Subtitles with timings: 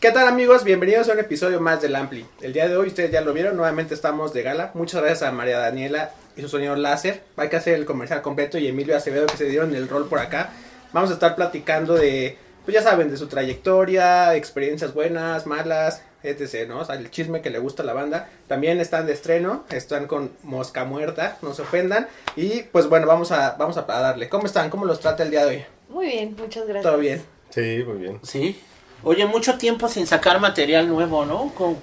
[0.00, 0.64] ¿Qué tal amigos?
[0.64, 2.24] Bienvenidos a un episodio más del Ampli.
[2.40, 4.70] El día de hoy ustedes ya lo vieron, nuevamente estamos de gala.
[4.72, 7.20] Muchas gracias a María Daniela y su sonido láser.
[7.36, 10.18] Hay que hacer el comercial completo y Emilio Acevedo que se dieron el rol por
[10.18, 10.54] acá.
[10.94, 16.66] Vamos a estar platicando de, pues ya saben, de su trayectoria, experiencias buenas, malas, etc.
[16.66, 16.78] ¿no?
[16.78, 18.30] O sea, el chisme que le gusta a la banda.
[18.48, 22.08] También están de estreno, están con Mosca Muerta, no se ofendan.
[22.36, 24.30] Y pues bueno, vamos a, vamos a darle.
[24.30, 24.70] ¿Cómo están?
[24.70, 25.64] ¿Cómo los trata el día de hoy?
[25.90, 26.90] Muy bien, muchas gracias.
[26.90, 27.22] ¿Todo bien?
[27.50, 28.18] Sí, muy bien.
[28.22, 28.58] Sí.
[29.02, 31.52] Oye, mucho tiempo sin sacar material nuevo, ¿no?
[31.54, 31.76] Con...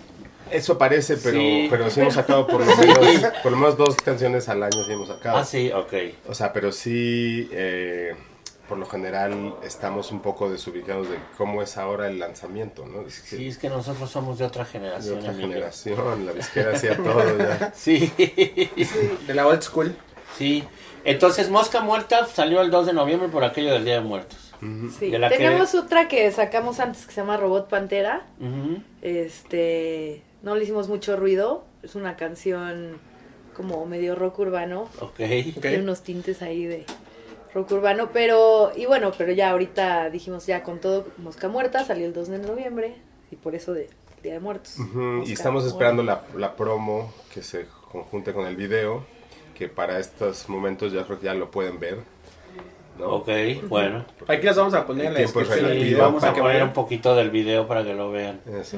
[0.52, 1.68] Eso parece, pero sí.
[1.70, 4.94] pero sí hemos sacado por lo menos por lo menos dos canciones al año sí
[4.94, 5.38] hemos sacado.
[5.38, 5.94] Ah, sí, ok.
[6.30, 8.16] O sea, pero sí, eh,
[8.70, 13.02] por lo general estamos un poco desubicados de cómo es ahora el lanzamiento, ¿no?
[13.02, 15.16] Es que, sí, es que nosotros somos de otra generación.
[15.16, 17.74] De otra generación, la disquera hacía todo ya.
[17.76, 18.12] Sí.
[19.28, 19.96] De la old school.
[20.38, 20.64] Sí.
[21.04, 24.47] Entonces, Mosca Muerta salió el 2 de noviembre por aquello del Día de Muertos.
[24.60, 28.26] Sí, tenemos otra que sacamos antes que se llama Robot Pantera.
[29.02, 33.00] Este, no le hicimos mucho ruido, es una canción
[33.56, 34.88] como medio rock urbano.
[35.00, 35.52] Okay.
[35.54, 36.86] Tiene unos tintes ahí de
[37.54, 42.06] rock urbano, pero y bueno, pero ya ahorita dijimos ya con todo Mosca Muerta salió
[42.06, 42.96] el 2 de noviembre
[43.32, 43.90] y por eso de
[44.22, 44.78] Día de Muertos.
[45.26, 49.06] Y estamos esperando la, la promo que se conjunte con el video,
[49.56, 52.00] que para estos momentos ya creo que ya lo pueden ver.
[52.98, 53.08] ¿No?
[53.08, 53.30] Ok,
[53.68, 54.06] bueno.
[54.28, 57.30] Aquí las vamos a poner en la descripción y vamos a poner un poquito del
[57.30, 58.42] video para que lo vean.
[58.46, 58.78] Eso.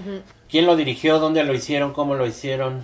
[0.49, 1.19] ¿Quién lo dirigió?
[1.19, 1.93] ¿Dónde lo hicieron?
[1.93, 2.83] ¿Cómo lo hicieron?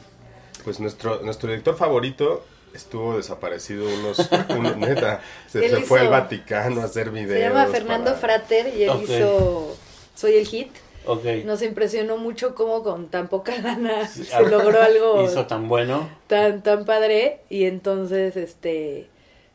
[0.63, 4.19] Pues nuestro, nuestro director favorito estuvo desaparecido unos,
[4.49, 7.31] un, neta, se, se fue al Vaticano a hacer videos.
[7.31, 8.39] Se llama Fernando para...
[8.39, 9.75] Frater y él hizo
[10.15, 10.71] Soy el Hit.
[11.05, 11.23] Ok.
[11.45, 16.09] Nos impresionó mucho cómo con tan poca lana se logró algo Hizo tan bueno.
[16.27, 19.07] tan tan padre y entonces este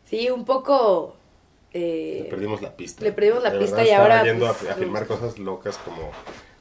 [0.05, 1.17] sí un poco
[1.73, 3.05] eh, Le perdimos la pista.
[3.05, 5.79] le perdimos la De pista verdad, y ahora, yendo a, pues, a filmar cosas locas
[5.79, 6.11] como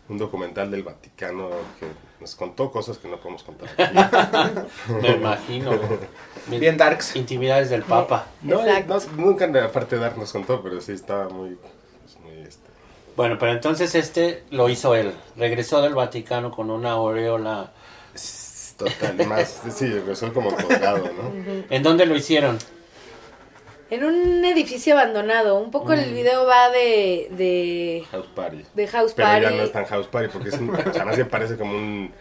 [0.09, 1.49] un documental del Vaticano
[1.79, 1.85] que
[2.19, 3.69] nos contó cosas que no podemos contar.
[3.77, 4.91] aquí.
[5.01, 5.71] Me imagino.
[6.47, 7.15] Bien darks.
[7.15, 8.27] Intimidades del Papa.
[8.41, 12.67] no, no, nunca aparte de dar nos contó, pero sí estaba muy, pues, muy este,
[13.15, 15.13] Bueno, pero entonces este lo hizo él.
[15.37, 17.71] Regresó del Vaticano con una aureola.
[18.77, 21.63] total, más, sí, regresó como colgado, ¿no?
[21.69, 22.57] ¿En dónde lo hicieron?
[23.89, 28.65] En un edificio abandonado un poco el video va de de, House Party.
[28.73, 31.05] de house Pero party ya no es tan House Party porque es un, o sea,
[31.05, 32.11] más bien parece como un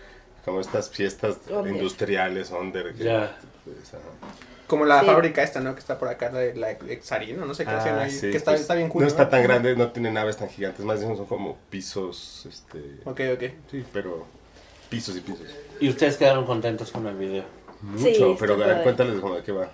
[0.44, 1.74] como estas fiestas Under.
[1.74, 3.36] industriales under Ya.
[3.64, 3.76] pues.
[4.66, 5.06] Como la Sí.
[5.06, 5.72] fábrica esta, ¿no?
[5.74, 8.10] Que está por acá, de la Exarino, no sé qué hacen Ah, ahí.
[8.10, 9.00] sí, que está, pues, está bien cool.
[9.02, 12.78] No está tan grande, no tiene naves tan gigantes, más bien son como pisos, este,
[13.06, 13.42] Ok, ok.
[13.70, 14.26] sí, pero
[14.90, 15.46] pisos y pisos.
[15.80, 17.44] Y ustedes quedaron contentos con el video.
[17.80, 19.70] Mucho, Sí, pero cuéntales cómo de qué va.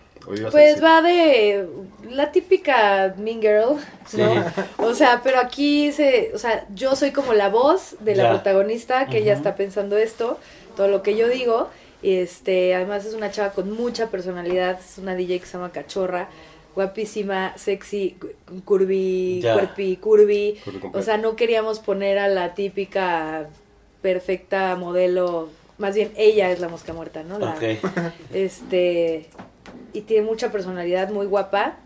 [0.50, 1.66] Pues va de
[2.10, 3.76] la típica Mean Girl,
[4.14, 4.44] ¿no?
[4.78, 8.30] O sea, pero aquí se, o sea, yo soy como la voz de la Ya.
[8.30, 9.38] protagonista que ella Ujú.
[9.38, 10.38] está pensando esto,
[10.76, 11.68] todo lo que yo digo.
[12.02, 16.28] Este, además es una chava con mucha personalidad, es una DJ que se llama Cachorra,
[16.74, 19.54] guapísima, sexy, cu- curvy, Ya.
[19.54, 20.58] cuerpi, curvy.
[20.64, 20.90] Curvy.
[20.92, 23.46] O sea, no queríamos poner a la típica
[24.02, 25.48] perfecta modelo,
[25.78, 27.38] más bien ella es la mosca muerta, ¿no?
[27.38, 27.62] La- Ok.
[28.34, 29.26] este
[29.92, 31.76] y tiene mucha personalidad muy guapa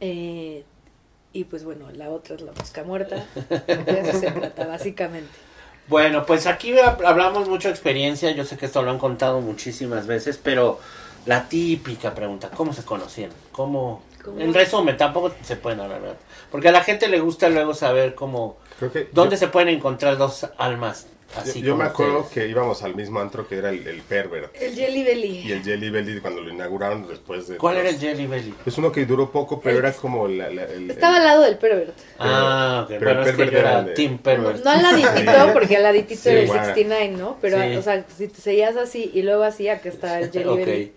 [0.00, 0.64] eh,
[1.32, 3.24] y pues bueno la otra es la mosca muerta
[3.66, 5.30] de eso se trata básicamente
[5.88, 8.30] Bueno, pues aquí hab- hablamos mucho de experiencia.
[8.30, 10.80] Yo sé que esto lo han contado muchísimas veces, pero
[11.26, 13.34] la típica pregunta, ¿cómo se conocieron?
[13.52, 14.02] ¿Cómo?
[14.24, 14.40] ¿Cómo?
[14.40, 16.16] En resumen, tampoco se pueden hablar,
[16.50, 19.68] Porque a la gente le gusta luego saber cómo, Creo que dónde yo- se pueden
[19.68, 21.06] encontrar dos almas
[21.36, 24.54] Así Yo, yo me acuerdo que íbamos al mismo antro que era el, el Pervert.
[24.60, 25.38] El Jelly Belly.
[25.46, 27.56] Y el Jelly Belly cuando lo inauguraron después de...
[27.56, 28.54] ¿Cuál los- era el Jelly Belly?
[28.64, 30.90] Es uno que duró poco, pero El- era como la, la- el...
[30.90, 31.96] Estaba el- al lado del Pervert.
[32.18, 32.88] Ah, ok.
[32.98, 34.64] pero Bueno, el es que yo era era el de- Team Pervert.
[34.64, 36.60] No al laditito, porque al laditito Sí, era el igual.
[36.66, 37.38] 69, ¿no?
[37.40, 37.76] Pero, Sí.
[37.76, 40.56] o sea, si te seguías así y luego así, acá está el Jelly Ok.
[40.58, 40.92] Belly.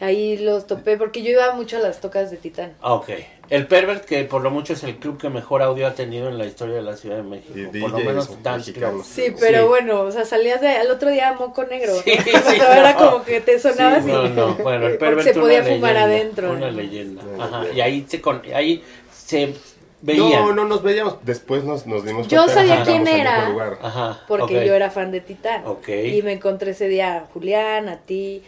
[0.00, 2.74] Ahí los topé, porque yo iba mucho a las tocas de Titán.
[2.82, 3.10] Ah, Ok.
[3.52, 6.38] El Pervert, que por lo mucho es el club que mejor audio ha tenido en
[6.38, 7.52] la historia de la Ciudad de México.
[7.54, 9.06] Y por lo menos mexicanos.
[9.06, 9.68] Sí, pero Sí.
[9.68, 11.92] bueno, o sea, salías de, al otro día moco negro.
[12.02, 12.22] Sí, ¿no?
[12.24, 12.98] sí, O sea, era no.
[13.10, 14.10] como que te sonaba Sí, así.
[14.10, 14.54] no, no.
[14.54, 16.50] Bueno, el Porque Pervert se podía una fumar leyenda, adentro.
[16.52, 16.76] Una ¿no?
[16.76, 17.22] leyenda.
[17.38, 17.64] Ajá.
[17.74, 18.82] Y ahí se, con, ahí
[19.14, 19.54] se
[20.00, 20.30] veían.
[20.46, 21.16] No, no nos veíamos.
[21.22, 23.48] Después nos, nos dimos Yo cuenta sabía que quién era.
[23.82, 24.20] Ajá.
[24.28, 25.62] Porque yo era fan de Titán.
[25.66, 25.88] Ok.
[25.88, 28.42] Y me encontré ese día a Julián, a ti,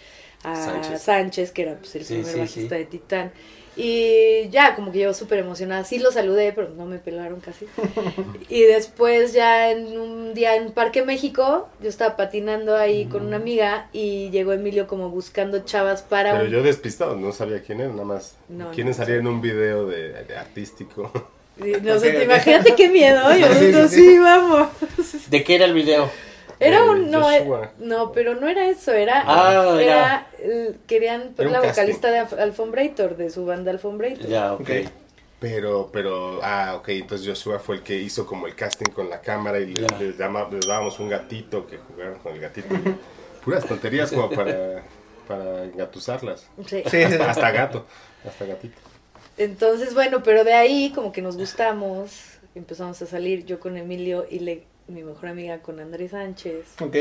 [0.45, 1.03] a Sánchez.
[1.03, 2.79] Sánchez, que era pues, el Sí, primer sí, bajista sí.
[2.81, 3.33] de Titán.
[3.77, 5.83] Y ya, como que yo súper emocionada.
[5.85, 7.67] Sí lo saludé, pero no me pelaron casi.
[8.49, 13.37] y después ya en un día en Parque México, yo estaba patinando ahí con una
[13.37, 16.51] amiga y llegó Emilio como buscando chavas para Pero un...
[16.51, 18.37] yo despistado, no sabía quién era, nada más.
[18.49, 18.97] No, ¿Quieren no.
[18.97, 21.11] salir en un video de, de artístico?
[21.57, 23.33] No sé, te imagínate qué miedo.
[23.39, 23.95] Yo, Sí, sí, no, sí.
[23.95, 24.69] sí, vamos.
[25.31, 26.11] ¿De qué era el video?
[26.59, 27.71] Era un, no, eh, Joshua.
[27.79, 30.34] no, pero no era eso, era, Ah, era, eh,
[30.87, 31.69] querían la casting.
[31.69, 34.27] vocalista de Alf- Alfombrator, de su banda Alfombrator.
[34.27, 34.61] Ya, ok.
[34.61, 34.71] Ok.
[35.41, 39.21] Pero, pero, ah, ok, entonces Joshua fue el que hizo como el casting con la
[39.21, 42.69] cámara y les, llama- les dábamos un gatito que jugaron con el gatito.
[43.45, 44.83] Puras tonterías como para,
[45.29, 46.49] para engatusarlas.
[46.67, 46.83] Sí.
[46.91, 47.85] Sí, Hasta, hasta gato,
[48.27, 48.79] hasta gatito.
[49.37, 54.27] Entonces, bueno, pero de ahí como que nos gustamos, empezamos a salir yo con Emilio
[54.31, 56.97] y le, mi mejor amiga con Andrés Sánchez Ok.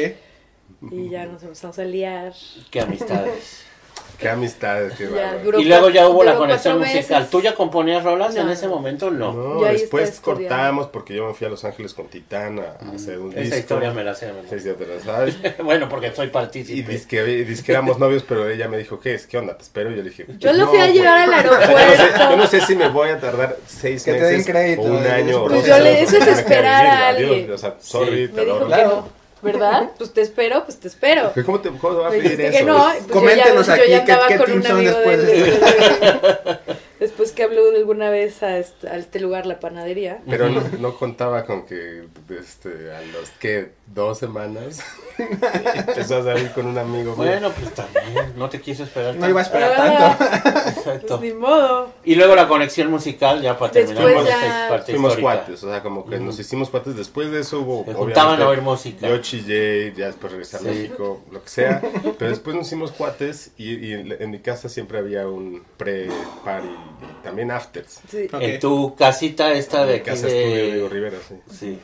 [0.91, 2.33] Y ya nos empezamos a liar.
[2.71, 3.65] Qué amistades.
[4.19, 7.27] Qué amistades, qué Ya, y luego ya hubo la conexión musical.
[7.29, 8.51] ¿Tú ya componías rolas en No.
[8.51, 9.09] ese momento?
[9.11, 9.33] No.
[9.33, 13.17] No, después cortamos porque yo me fui a Los Ángeles con Titán a, a hacer
[13.19, 13.41] un disco.
[13.41, 14.31] Esa historia me la sé.
[14.31, 14.59] me la sé.
[14.59, 15.35] Sí, ya te la sabes.
[15.63, 16.91] bueno, porque soy Y partícipe.
[16.91, 19.25] dice que, dice que éramos novios, pero ella me dijo, ¿qué es?
[19.27, 19.57] ¿Qué onda?
[19.57, 19.91] Te espero.
[19.91, 20.93] Y yo le dije, Yo lo "No, fui a güey".
[20.93, 22.29] llevar al O sea, yo, no sé, aeropuerto.
[22.29, 25.07] yo no sé si me voy a tardar seis Que te meses crédito, o un
[25.07, 25.41] año.
[25.43, 27.51] o Pues dos yo le- eso es esperar a adiós, alguien.
[27.51, 29.22] O sea, sorry, Me te adoro.
[29.43, 29.91] ¿Verdad?
[29.97, 31.31] Pues te espero, pues te espero.
[31.35, 32.57] Pero ¿Cómo te cómo te va a Me pedir eso?
[32.57, 34.63] que no, pues Coméntenos yo ya, aquí yo ya qué- andaba qué con team un
[34.63, 35.59] son amigo de después de después,
[36.01, 36.59] de-
[37.03, 40.19] después que habló alguna vez a este, a este lugar, la panadería.
[40.27, 42.05] Pero no, no contaba con que
[42.39, 44.79] este, a los que dos semanas
[45.17, 47.13] empezó a salir con un amigo.
[47.15, 48.33] Bueno, pues también.
[48.37, 49.15] No te quiso esperar.
[49.15, 50.69] No iba a esperar Ah, tanto.
[50.79, 51.19] Exacto.
[51.19, 51.91] Pues ni modo.
[52.03, 55.35] Y luego la conexión musical, ya para terminar Después con ya- esta parte Fuimos histórica.
[55.43, 56.95] cuates, o sea, como que nos hicimos cuates.
[56.95, 57.85] Después de eso hubo.
[57.85, 59.07] Se juntaban a oír música.
[59.07, 60.65] Yo chillé, ya después regresé a Sí.
[60.65, 61.81] México, lo que sea.
[62.17, 66.67] Pero después nos hicimos cuates y, y en, en mi casa siempre había un pre-party
[66.67, 66.92] y
[67.23, 67.99] también afters.
[68.09, 68.27] Sí.
[68.31, 68.41] Ok.
[68.41, 70.43] En tu casita esta de casa de...
[70.43, 71.35] estudio Diego Rivera, sí.
[71.51, 71.79] Sí.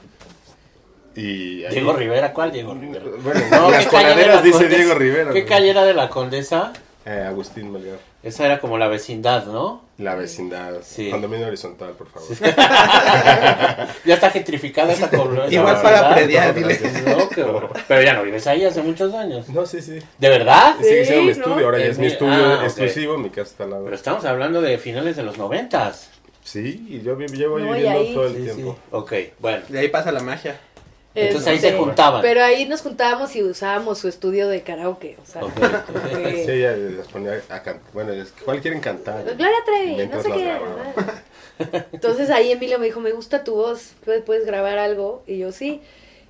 [1.15, 3.03] Y ahí- Diego Rivera, ¿cuál Diego Rivera?
[3.23, 4.77] Bueno, No, las ¿qué calle era coladeras la dice Condesa?
[4.77, 5.33] Diego Rivera.
[5.33, 6.73] ¿Qué calle era de la Condesa?
[7.05, 7.97] Eh, Agustín Melgar.
[8.21, 9.85] Esa era como la vecindad, ¿no?
[9.97, 10.73] La vecindad.
[10.81, 11.09] Sí.
[11.09, 12.27] Condominio horizontal, por favor.
[14.05, 15.47] Ya está gentrificada esa colonia.
[15.49, 16.79] Igual esa para no, dile.
[17.37, 17.73] No, horror.
[17.87, 19.47] Pero ya no vives ahí hace muchos años.
[19.49, 19.99] No, sí, sí.
[20.17, 20.75] ¿De verdad?
[20.81, 21.31] Sigue siendo mi ¿no?
[21.33, 23.83] estudio, ahora ya Es es mi estudio ah, exclusivo, mi casa está al lado.
[23.85, 26.09] Pero estamos hablando de finales de los noventas.
[26.43, 28.53] Sí, y yo llevo No, y viviendo ahí- todo el Sí, sí.
[28.55, 28.77] tiempo.
[28.91, 29.61] Ok, bueno.
[29.69, 30.59] De ahí pasa la magia.
[31.15, 32.21] Entonces ahí Este, se juntaban.
[32.21, 35.17] Pero ahí nos juntábamos y usábamos su estudio de karaoke.
[35.21, 35.51] O sea, Ok.
[35.53, 37.79] como que- Sí, ella les ponía a cantar.
[37.93, 38.11] Bueno,
[38.45, 39.23] ¿cuál quieren cantar?
[39.35, 40.57] Gloria Trevi, no sé qué.
[41.91, 45.23] Entonces ahí Emilio me dijo, me gusta tu voz, ¿puedes, puedes grabar algo?
[45.27, 45.81] Y yo sí.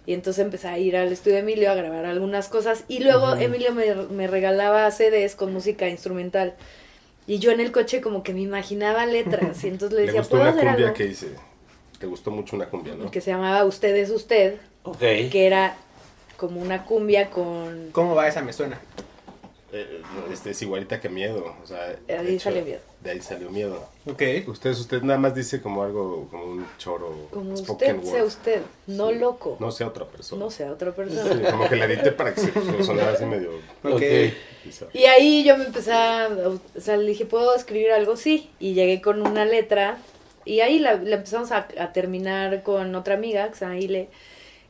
[0.06, 2.84] Y entonces empecé a ir al estudio de Emilio a grabar algunas cosas.
[2.88, 6.56] Y luego Emilio me, me regalaba CDs con música instrumental.
[7.28, 9.64] Y yo en el coche como que me imaginaba letras.
[9.64, 10.98] Y entonces le Le decía, gustó ¿puedo una hacer cumbia algo?
[10.98, 11.28] que hice.
[12.00, 13.12] Te gustó mucho una cumbia, ¿no?
[13.12, 14.98] Que se llamaba Usted es Usted, Ok.
[15.00, 15.76] que era
[16.38, 17.90] como una cumbia con...
[17.92, 18.42] ¿Cómo va esa?
[18.42, 18.80] Me suena.
[19.72, 20.02] Eh,
[20.34, 21.54] este, es igualita que miedo.
[21.62, 22.80] O sea, De ahí hecho, salió miedo.
[23.04, 23.88] De ahí salió miedo.
[24.10, 24.24] Ok.
[24.48, 27.28] Usted, usted nada más dice como algo, como un choro.
[27.30, 28.24] Como usted sea word.
[28.28, 29.16] usted, no Sí.
[29.16, 29.58] loco.
[29.60, 30.44] No sea otra persona.
[30.44, 31.52] No sea otra Sí, persona.
[31.52, 33.52] como que la edité para que se sonara así medio.
[33.84, 33.92] Ok.
[33.94, 34.02] Ok.
[34.64, 34.86] quizá.
[34.94, 36.30] Y ahí yo me empecé a,
[36.76, 38.18] o sea, le dije, ¿puedo escribir algo?
[38.18, 38.50] Sí.
[38.60, 40.00] Y llegué con una letra
[40.46, 44.10] y ahí la, la empezamos a, a terminar con otra amiga, que se llama Ile,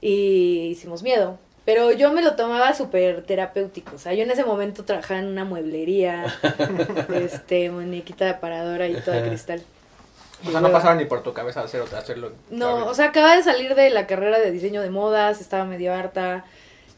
[0.02, 1.38] y hicimos miedo.
[1.66, 3.96] Pero yo me lo tomaba súper terapéutico.
[3.96, 6.26] O sea, yo en ese momento trabajaba en una mueblería,
[7.14, 9.62] este, muñequita de aparadora y toda de cristal.
[10.48, 12.32] O sea, no pasaba ni por tu cabeza hacer, hacerlo.
[12.50, 15.94] No, o sea, acababa de salir de la carrera de diseño de modas, estaba medio
[15.94, 16.46] harta.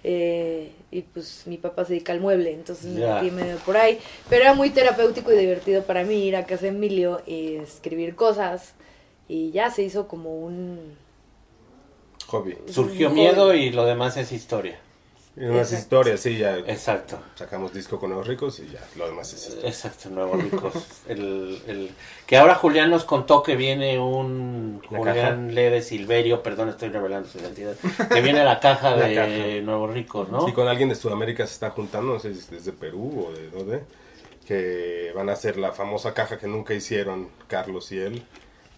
[0.03, 3.99] eh, y pues mi papá se dedica al mueble, entonces me metí medio por ahí.
[4.29, 8.15] Pero era muy terapéutico y divertido para mí ir a casa de Emilio y escribir
[8.15, 8.73] cosas.
[9.27, 10.97] Y ya se hizo como un.
[12.31, 12.57] Hobby.
[12.69, 14.79] Surgió Un miedo y lo demás es historia.
[15.37, 15.79] Y unas Exacto.
[15.79, 17.17] historias, sí, ya Exacto.
[17.35, 19.69] sacamos disco con los ricos y ya, lo demás es historia.
[19.69, 20.73] Exacto, Nuevo Ricos.
[21.07, 21.91] El, el,
[22.25, 27.29] que ahora Julián nos contó que viene un La Julián Lede Silverio, perdón, estoy revelando
[27.29, 27.75] su identidad,
[28.13, 29.61] que viene la caja La de caja.
[29.63, 30.45] Nuevos Ricos, ¿no?
[30.45, 33.31] Sí, con alguien de Sudamérica se está juntando, no sé si es desde Perú o
[33.31, 33.83] de dónde,
[34.45, 38.23] que van a hacer la famosa caja que nunca hicieron Carlos y él,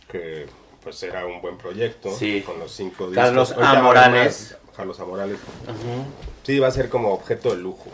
[0.08, 0.46] que
[0.84, 2.42] pues era un buen proyecto, Sí.
[2.42, 3.24] con los cinco discos.
[3.24, 3.66] Carlos Ahorita A.
[3.66, 4.58] va a haber Morales.
[4.66, 5.06] más, Carlos A.
[5.06, 5.38] Morales.
[5.64, 6.06] Ujú,
[6.44, 7.86] Sí, va a ser como objeto de lujo.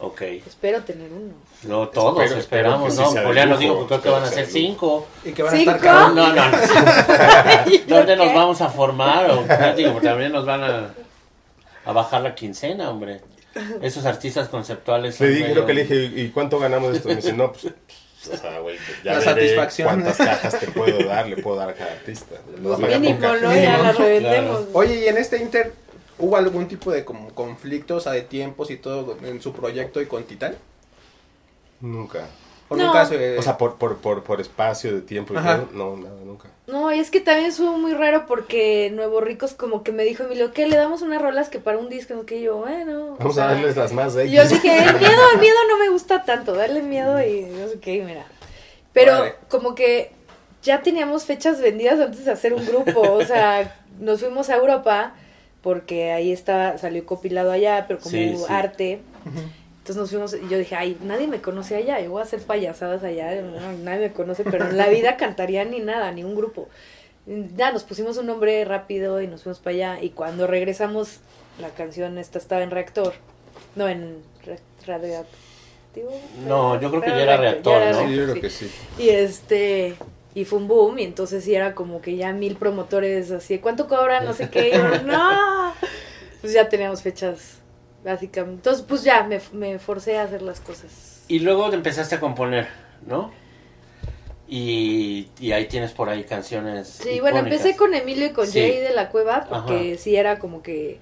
[0.00, 0.22] Ok.
[0.22, 1.32] Espero tener uno.
[1.62, 3.22] No, todos Espero- espero esperamos, sí ¿no?
[3.26, 5.06] Julián nos dijo que creo que van a espero ser cinco.
[5.24, 5.70] Y que van a ¿Cinco?
[5.70, 6.12] estar.
[6.12, 6.42] No, no, no.
[7.86, 9.30] ¿Dónde nos vamos a formar?
[9.30, 9.44] O,
[9.76, 10.94] digo, también nos van a,
[11.84, 13.20] a bajar la quincena, hombre.
[13.80, 15.20] Esos artistas conceptuales.
[15.20, 17.08] Le dije, medio- creo que le dije, ¿y cuánto ganamos de esto?
[17.08, 17.72] Me dice, no, pues,
[18.32, 19.88] o sea, güey, ya La veré satisfacción.
[19.88, 22.36] cuántas cajas te puedo dar, le puedo dar a cada artista.
[22.62, 23.34] Lo voy a pagar con Mínimo.
[23.48, 23.54] ¿no?
[23.54, 24.64] Ya las revendemos.
[24.72, 25.72] Oye, y en este Inter,
[26.18, 30.00] ¿hubo algún tipo de como conflicto, o sea, de tiempos y todo en su proyecto
[30.00, 30.56] y con Titán?
[31.80, 32.26] Nunca.
[32.72, 32.86] ¿O No.
[32.86, 33.38] nunca se...
[33.38, 36.48] O sea, por, por, por, por espacio de tiempo y todo, no, nada, nunca.
[36.66, 40.22] No, y es que también estuvo muy raro porque Nuevo Ricos como que me dijo
[40.24, 40.66] Emilio, ¿qué?
[40.66, 42.24] Le damos unas rolas que para un disco, ¿no?
[42.24, 43.16] que yo, bueno.
[43.18, 44.30] Vamos sea, a darles las más X.
[44.32, 47.78] yo dije, el miedo, el miedo no me gusta tanto, darle miedo y no sé
[47.80, 48.24] qué, mira.
[48.92, 50.12] Pero como que
[50.62, 55.14] ya teníamos fechas vendidas antes de hacer un grupo, o sea, nos fuimos a Europa
[55.62, 58.44] porque ahí estaba, salió copilado allá, pero como Sí, sí.
[58.48, 59.00] arte.
[59.82, 62.40] Entonces nos fuimos y yo dije, ay, nadie me conoce allá, yo voy a hacer
[62.40, 66.36] payasadas allá, no, nadie me conoce, pero en la vida cantaría ni nada, ni un
[66.36, 66.68] grupo.
[67.56, 71.18] Ya nos pusimos un nombre rápido y nos fuimos para allá y cuando regresamos
[71.60, 73.14] la canción esta estaba en reactor,
[73.74, 76.12] no en re- radioactivo.
[76.46, 78.08] No, yo creo que ya era reactor, ya era ¿no?
[78.08, 78.40] Sí, yo creo sí.
[78.40, 78.70] que sí.
[78.98, 79.94] Y este
[80.34, 83.88] y fue un boom y entonces sí era como que ya mil promotores así, ¿cuánto
[83.88, 84.24] cobran?
[84.24, 84.68] No sé qué.
[84.68, 85.74] Y yo, no.
[86.40, 87.58] Pues ya teníamos fechas
[88.04, 88.56] básicamente.
[88.56, 91.22] Entonces pues ya me, me forcé a hacer las cosas.
[91.28, 92.68] Y luego te empezaste a componer,
[93.06, 93.30] ¿no?
[94.48, 96.88] Y, y ahí tienes por ahí canciones.
[96.88, 98.58] Sí, bueno, empecé con Emilio y con Sí.
[98.60, 100.02] Jay de la Cueva porque Ajá.
[100.02, 100.98] sí era como que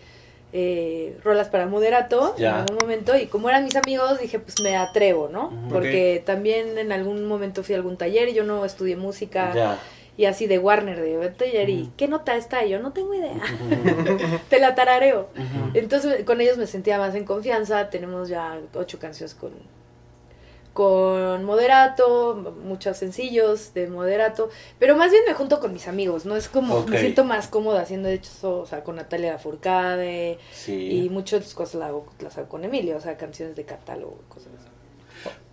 [0.53, 2.51] eh, rolas para moderato Ya.
[2.51, 5.53] en algún momento y como eran mis amigos dije pues me atrevo, ¿no?
[5.69, 9.79] Porque también en algún momento fui a algún taller y yo no estudié música Ya.
[10.17, 12.65] Y así de Warner de "Ve taller y ¿qué nota está?
[12.65, 13.41] Y yo no tengo idea,
[14.51, 15.29] te la tarareo.
[15.75, 19.53] Entonces con ellos me sentía más en confianza, tenemos ya ocho canciones con,
[20.73, 26.37] con moderato, muchos sencillos de moderato, pero más bien me junto con mis amigos, ¿no?
[26.37, 31.03] Es como, me siento más cómoda haciendo eso, o sea, con Natalia Lafourcade Sí.
[31.05, 34.53] y muchas cosas las hago, las hago con Emilio, o sea, canciones de catálogo, cosas
[34.59, 34.69] así.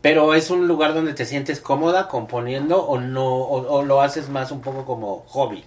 [0.08, 4.30] Pero es un lugar donde te sientes cómoda componiendo o no, o, o lo haces
[4.30, 5.64] más un poco como hobby.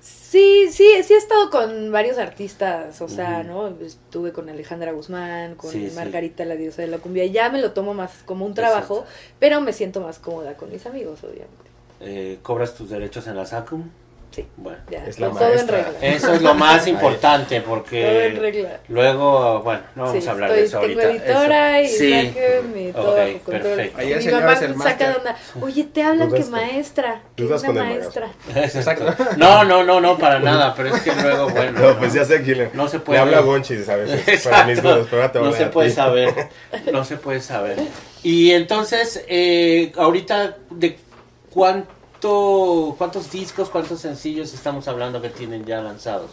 [0.00, 3.42] Sí, sí, sí he estado con varios artistas, o sea.
[3.42, 3.68] ¿no?
[3.80, 5.96] Estuve con Alejandra Guzmán, con Sí, sí.
[5.96, 9.04] Margarita, la diosa de la cumbia, ya me lo tomo más como un trabajo,
[9.38, 11.70] pero me siento más cómoda con mis amigos, obviamente.
[12.00, 13.90] Eh, ¿Cobras tus derechos en la SACUM?
[14.30, 15.76] Sí, Bueno, ya, Es la todo en maestra.
[15.78, 15.98] regla.
[16.16, 18.80] eso es lo más importante Todo en porque regla.
[18.88, 21.24] luego, bueno, no vamos Sí, a hablar estoy- de eso tengo ahorita.
[21.32, 21.94] editora Eso.
[21.94, 22.26] y Sí.
[22.26, 23.62] saque mi todo bajo control.
[24.40, 25.36] mamá el saca de onda.
[25.62, 27.22] Oye, te hablan Dudas que con- maestra.
[27.36, 28.28] Que dudas una maestra.
[28.54, 29.14] Exacto.
[29.38, 31.80] No, no, no, no, para nada, pero es que luego, bueno.
[31.80, 33.18] No, pues ya sé quién le, No se le puede.
[33.20, 33.40] habla
[33.88, 36.48] a veces para mis dudas, pero te no se puede saber,
[36.92, 37.76] no se puede saber.
[38.22, 40.98] Y entonces, eh, ahorita, ¿de
[41.50, 41.88] cuánto,
[42.20, 46.30] cuántos discos, cuántos sencillos estamos hablando que tienen ya lanzados?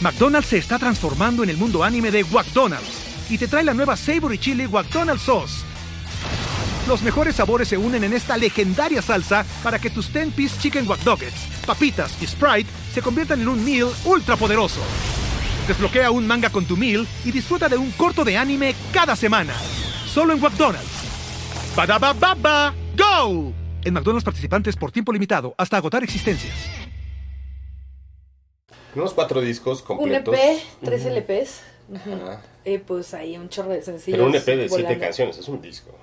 [0.00, 3.96] McDonald's se está transformando en el mundo anime de McDonald's y te trae la nueva
[3.96, 5.64] Savory Chili McDonald's Sauce.
[6.88, 11.04] Los mejores sabores se unen en esta legendaria salsa para que tus 10-piece chicken wack
[11.04, 14.80] Nuggets, papitas y Sprite se conviertan en un meal ultra poderoso.
[15.68, 19.54] Desbloquea un manga con tu meal y disfruta de un corto de anime cada semana.
[20.06, 20.88] Solo en McDonald's.
[21.76, 23.59] Badaba baba, go!
[23.84, 26.54] En McDonald's participantes por tiempo limitado hasta agotar existencias.
[28.94, 30.34] Unos cuatro discos Un completos.
[30.36, 31.60] EP, tres LPs.
[31.94, 32.40] Ajá.
[32.64, 34.18] Eh, pues ahí un chorro de sencillos.
[34.18, 35.00] Pero un EP de siete volando.
[35.00, 35.96] canciones, es un disco.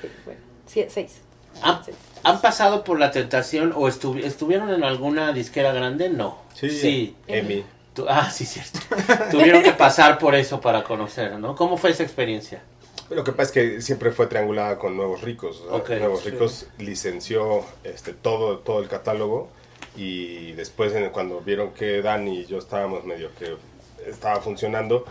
[0.00, 1.20] Sí, bueno, sí, seis.
[1.62, 1.96] ¿Han, Seis.
[2.22, 6.08] han pasado por la tentación o estu- estuvieron en alguna disquera grande?
[6.08, 6.38] No.
[6.54, 7.16] Sí, Sí.
[7.26, 7.64] Emi.
[8.08, 8.78] Ah, sí, cierto.
[9.30, 11.54] Tuvieron que pasar por eso para conocer, ¿no?
[11.54, 12.62] ¿Cómo fue esa experiencia?
[13.14, 15.60] Lo que pasa es que siempre fue triangulada con Nuevos Ricos.
[15.60, 16.30] o sea, Ok, Nuevos sí.
[16.30, 19.48] Ricos licenció este, todo, todo el catálogo
[19.96, 23.56] y después en- cuando vieron que Dani y yo estábamos medio que
[24.08, 25.04] estaba funcionando,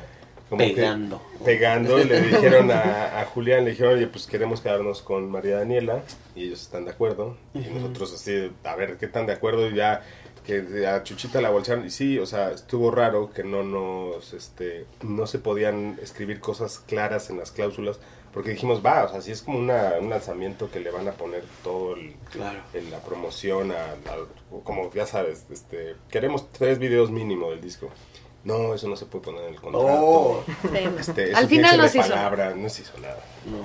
[0.49, 1.21] como que Pegando.
[1.45, 6.01] pegando, le dijeron a, a Julián, le dijeron, oye, pues queremos quedarnos con María Daniela
[6.35, 9.75] y ellos están de acuerdo y nosotros así, a ver qué tan de acuerdo y
[9.75, 10.03] ya
[10.59, 11.85] que a Chuchita la bolsearon.
[11.85, 16.79] Y sí, o sea, estuvo raro que no nos, este, no se podían escribir cosas
[16.79, 17.99] claras en las cláusulas.
[18.33, 21.11] Porque dijimos, va, o sea, si es como una, un lanzamiento que le van a
[21.11, 22.59] poner todo el, Claro.
[22.73, 27.89] el- la promoción, a, a- como ya sabes, este, queremos tres videos mínimo del disco.
[28.43, 29.87] No, eso no se puede poner en el contrato.
[29.87, 30.43] Oh.
[30.47, 30.77] Sí.
[30.99, 32.09] Este, eso Al final no se hizo.
[32.09, 33.19] palabra, no se hizo nada.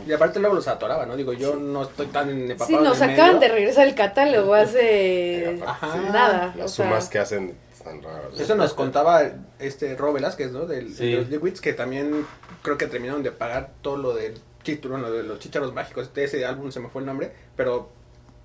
[0.06, 1.16] Y aparte luego los atoraba, ¿no?
[1.16, 5.60] Digo, yo no estoy tan empapado Sí, nos el acaban de regresar el catálogo hace
[5.66, 5.96] Ajá.
[5.96, 6.54] nada.
[6.56, 8.38] Las o sea, sumas que hacen están raras.
[8.38, 9.22] Eso nos contaba
[9.58, 10.66] este Ro Velázquez, ¿no?
[10.66, 11.10] Del, Sí.
[11.10, 12.26] De los Liquids, que también
[12.62, 16.12] creo que terminaron de pagar todo lo del título, lo de los chicharos mágicos.
[16.12, 17.88] De ese álbum se me fue el nombre, pero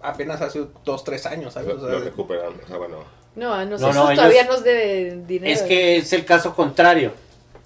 [0.01, 1.69] apenas hace dos, tres años, ¿sabes?
[1.69, 3.20] Lo, O sea, lo recuperan, o sea, bueno.
[3.35, 5.53] No, a No, nosotros no, ellos- todavía nos debe dinero.
[5.53, 7.13] Es que es el caso contrario.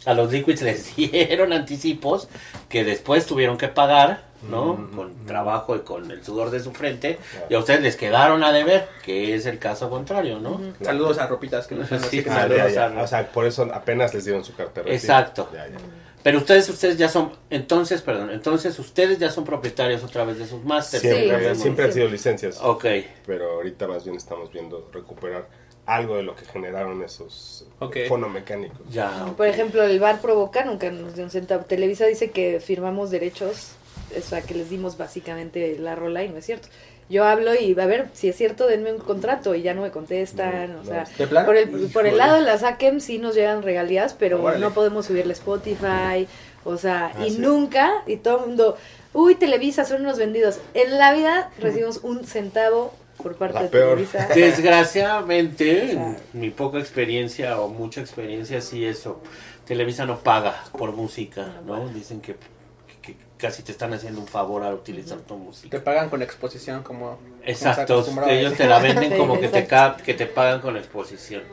[0.05, 2.27] A los Liquids les dieron anticipos
[2.69, 4.89] que después tuvieron que pagar, ¿no?
[4.95, 7.17] Con trabajo y con el sudor de su frente.
[7.49, 10.61] Y a ustedes les quedaron a deber, que es el caso contrario, ¿no?
[10.83, 12.99] Saludos a Ropitas, que nos Sí, así que Ah, saludos ya, ya.
[12.99, 14.85] a- O sea, por eso apenas les dieron su cartera.
[14.87, 14.93] sí.
[14.93, 15.49] Exacto.
[15.51, 15.77] Ya, ya.
[16.25, 20.47] Pero ustedes, ustedes ya son, entonces, perdón, entonces ustedes ya son propietarios otra vez de
[20.47, 21.01] sus másteres.
[21.03, 22.57] Siempre, Sí, siempre han sido licencias.
[22.63, 22.83] Ok,
[23.27, 25.47] Pero ahorita más bien estamos viendo recuperar
[25.85, 27.97] algo de lo que generaron esos Ok.
[28.07, 28.79] fonomecánicos.
[28.89, 29.35] ya.
[29.37, 31.65] Por ejemplo, el bar Provoca nunca nos dio un centavo.
[31.65, 33.73] Televisa dice que firmamos derechos,
[34.17, 36.69] o sea, que les dimos básicamente la rola y no es cierto.
[37.07, 39.91] Yo hablo y a ver si es cierto, denme un contrato y ya no me
[39.91, 40.73] contestan.
[40.73, 41.05] No, o sea,
[41.45, 45.05] por el, por el lado de la SACEM sí nos llegan regalías, pero no podemos
[45.05, 46.27] subirle Spotify.
[46.63, 47.37] O sea, Ah, y sí.
[47.37, 48.75] nunca, y todo el mundo,
[49.13, 50.59] uy, Televisa son unos vendidos.
[50.73, 53.89] En la vida recibimos un centavo por parte La de peor.
[53.97, 54.27] Televisa.
[54.35, 59.21] Desgraciadamente, O sea- mi poca experiencia o mucha experiencia, sí eso.
[59.65, 61.87] Televisa no paga por música, ¿no?
[61.89, 62.35] Dicen que
[63.45, 65.83] casi te están haciendo un favor al utilizar tu Te música.
[65.83, 67.19] pagan con exposición como...
[67.43, 69.67] Exacto, ellos te la venden Sí, como que te,
[70.03, 71.43] que te pagan con exposición.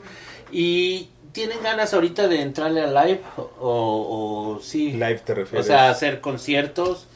[0.50, 4.92] ¿Y tienen ganas ahorita de entrarle a live o, o sí?
[4.92, 5.66] Live te O refieres.
[5.66, 7.06] sea, hacer conciertos.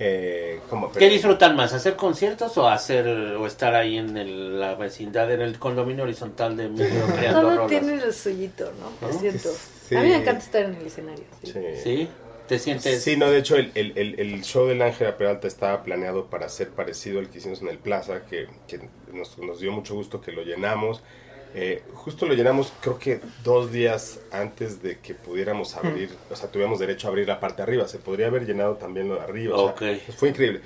[0.00, 0.90] eh, ¿cómo?
[0.90, 1.72] ¿Qué disfrutan más?
[1.72, 6.56] ¿Hacer conciertos o hacer o estar ahí en el- la vecindad, en el condominio horizontal
[6.56, 7.68] de Emilio creando Todo rolas?
[7.68, 9.06] tiene lo suyito, ¿no?
[9.06, 9.12] ¿No?
[9.14, 9.50] Es cierto.
[9.88, 9.94] Sí.
[9.96, 11.24] A mí me encanta estar en el escenario.
[11.44, 11.52] sí.
[11.52, 11.62] Sí.
[11.84, 12.08] ¿Sí?
[12.50, 13.04] ¿Te sientes?
[13.04, 16.48] Sí, no, de hecho el, el, el, el show del Ángela Peralta estaba planeado para
[16.48, 18.80] ser parecido al que hicimos en el Plaza, que, que
[19.12, 21.00] nos, nos dio mucho gusto que lo llenamos.
[21.54, 26.50] Eh, justo lo llenamos creo que dos días antes de que pudiéramos abrir, o sea,
[26.50, 29.20] tuviéramos derecho a abrir la parte de arriba, se podría haber llenado también lo de
[29.20, 30.60] arriba, o sea, pues fue increíble.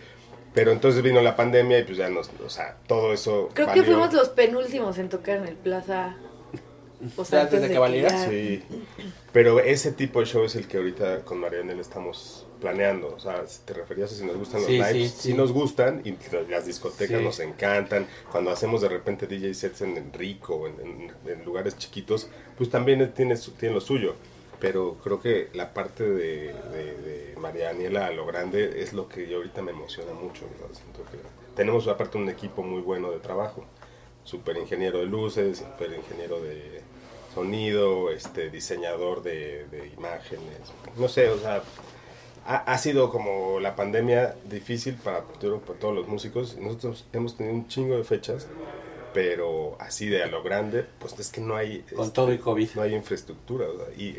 [0.55, 3.51] Pero entonces vino la pandemia y pues ya nos, o sea, todo eso...
[3.53, 6.17] Creo que fuimos los penúltimos en tocar en el Plaza.
[7.17, 8.09] O sea, ¿Ya antes de que valiera?
[8.11, 8.63] ya- Sí,
[9.33, 13.09] pero ese tipo de show es el que ahorita con Marianela estamos planeando.
[13.15, 15.35] O sea, si te referías a si nos gustan los Sí, lives, sí, sí, sí.
[15.35, 16.17] nos gustan y
[16.51, 17.25] las discotecas Sí.
[17.25, 18.07] nos encantan.
[18.31, 23.13] Cuando hacemos de repente DJ sets en, Rico, en, en- en lugares chiquitos, pues también
[23.13, 24.15] tiene, su- tiene lo suyo.
[24.61, 29.09] Pero creo que la parte de, de, de María Daniela a lo grande es lo
[29.09, 30.43] que yo ahorita me emociona mucho.
[30.61, 30.75] ¿no?
[30.75, 31.19] Siento que
[31.55, 33.67] tenemos aparte un equipo muy bueno de trabajo.
[34.23, 36.81] Super ingeniero de luces, super ingeniero de
[37.35, 40.61] sonido, este diseñador de, de imágenes.
[40.97, 41.63] No sé, o sea,
[42.47, 46.57] ha, sido como la pandemia difícil para, para todos los músicos.
[46.59, 48.47] Nosotros hemos tenido un chingo de fechas,
[49.15, 51.85] pero así de a lo grande, pues es que no hay...
[51.95, 52.69] Con este, todo y COVID.
[52.75, 54.17] No hay infraestructura, o sea, y,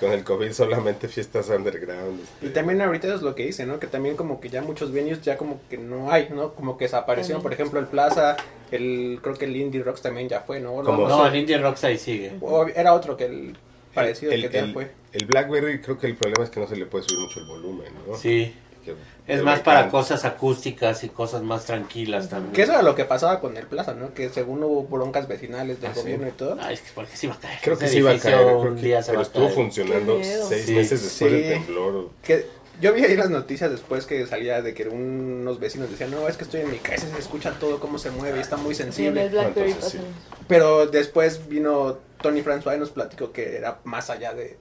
[0.00, 2.20] con el COVID solamente fiestas underground.
[2.22, 3.78] este, Y también ahorita es lo que dice, ¿no?
[3.80, 6.54] Que también como que ya muchos venues ya como que no hay, ¿no?
[6.54, 7.42] Como que desaparecieron.
[7.42, 8.36] Por ejemplo, el Plaza,
[8.70, 10.82] el creo que el Indie Rocks también ya fue, ¿no?
[10.82, 11.28] No, sé.
[11.28, 12.32] el Indian Rocks ahí sigue.
[12.40, 13.56] O era otro que el
[13.92, 14.90] parecido el, que ya el- fue.
[15.12, 17.46] el Blackberry creo que el problema es que no se le puede subir mucho el
[17.46, 18.16] volumen, ¿no?
[18.16, 18.54] Sí.
[18.94, 19.98] Que- Es más para encanta.
[19.98, 22.52] cosas acústicas y cosas más tranquilas también.
[22.52, 24.14] Que eso era lo que pasaba con el Plaza, ¿no?
[24.14, 26.00] Que según hubo broncas vecinales del Ah, sí.
[26.00, 26.56] gobierno y todo.
[26.60, 27.58] Ay, es que porque sí va a caer.
[27.62, 29.54] Creo que sí iba a caer, un que- día se pero estuvo caer.
[29.54, 30.74] funcionando seis Sí.
[30.74, 31.38] meses después Sí.
[31.38, 32.10] del temblor.
[32.22, 32.46] Que
[32.80, 36.36] yo vi ahí las noticias después que salía de que unos vecinos decían, no, es
[36.36, 38.82] que estoy en mi casa, se escucha todo cómo se mueve, y está muy Sí,
[38.82, 39.28] en el sensible.
[39.28, 40.46] Blackberry Entonces, pasan.
[40.46, 44.56] Pero después vino Tony François y nos platicó que era más allá de,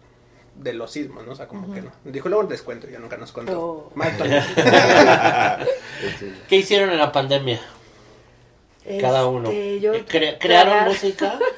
[0.55, 1.33] de los sismos, ¿no?
[1.33, 1.91] O sea, como que no.
[2.05, 3.61] Dijo luego les cuento, ya nunca nos contó.
[3.61, 3.91] Oh.
[6.49, 7.59] ¿Qué hicieron en la pandemia?
[9.01, 9.49] Cada uno.
[9.49, 11.39] Este, yo- Cre- ¿Crearon música?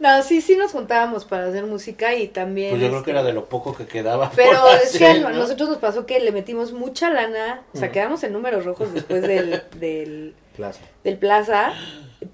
[0.00, 2.70] No, sí, sí nos juntábamos para hacer música y también...
[2.70, 4.30] Pues yo creo este, que era de lo poco que quedaba.
[4.34, 5.38] Pero por es que hacer, a ¿no?
[5.38, 9.22] nosotros nos pasó que le metimos mucha lana, o sea, quedamos en números rojos después
[9.22, 10.80] del, del, Plaza.
[11.02, 11.72] del plaza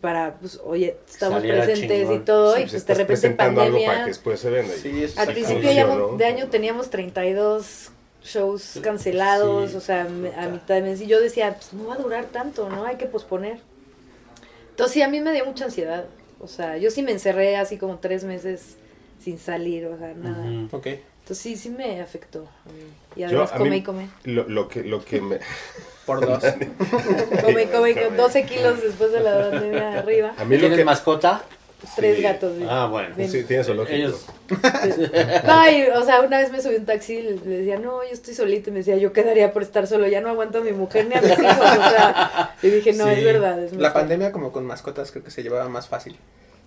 [0.00, 2.16] para, pues, oye, estamos Saliera presentes chingón.
[2.16, 4.04] y todo, Sí, y pues pues de repente presentando algo para pandemia.
[4.04, 4.74] que después se venda.
[4.74, 6.16] Sí, es Al principio ya ¿no?
[6.16, 7.90] de año teníamos 32
[8.22, 9.76] shows cancelados, Sí.
[9.76, 11.00] o sea, a mitad de mes.
[11.00, 12.84] Y yo decía, pues no va a durar tanto, ¿no?
[12.84, 13.58] Hay que posponer.
[14.70, 16.04] Entonces sí, a mí me dio mucha ansiedad.
[16.40, 18.76] O sea, yo sí me encerré así como tres meses
[19.18, 20.44] sin salir, o sea, nada.
[20.66, 20.76] Ujú.
[20.76, 20.86] Ok.
[21.30, 22.44] Entonces sí, sí me afectó.
[23.14, 24.08] Y además come mí- y come.
[24.24, 25.38] Lo, lo que, lo que me...
[26.04, 26.42] Por dos.
[27.44, 28.16] Come y come, Come.
[28.16, 30.32] 12 kilos después de la pandemia arriba.
[30.36, 30.84] A mí lo ¿Tienes que...
[30.84, 31.42] mascota?
[31.94, 32.22] Tres Sí.
[32.22, 32.52] gatos.
[32.58, 32.64] sí.
[32.68, 33.14] Ah, bueno.
[33.14, 33.30] Bien.
[33.30, 33.94] Sí, tiene zoológico.
[33.96, 34.26] Ellos-
[35.46, 38.10] No, y, o sea, una vez me subí un taxi y le decía, no, yo
[38.10, 38.70] estoy solita.
[38.70, 40.08] Y me decía, yo quedaría por estar solo.
[40.08, 41.44] Ya no aguanto a mi mujer ni a mis hijos.
[41.44, 43.12] O sea, y dije, no, Sí.
[43.12, 43.62] es verdad.
[43.62, 43.92] Es La mejor".
[43.92, 46.16] pandemia como con mascotas creo que se llevaba más fácil.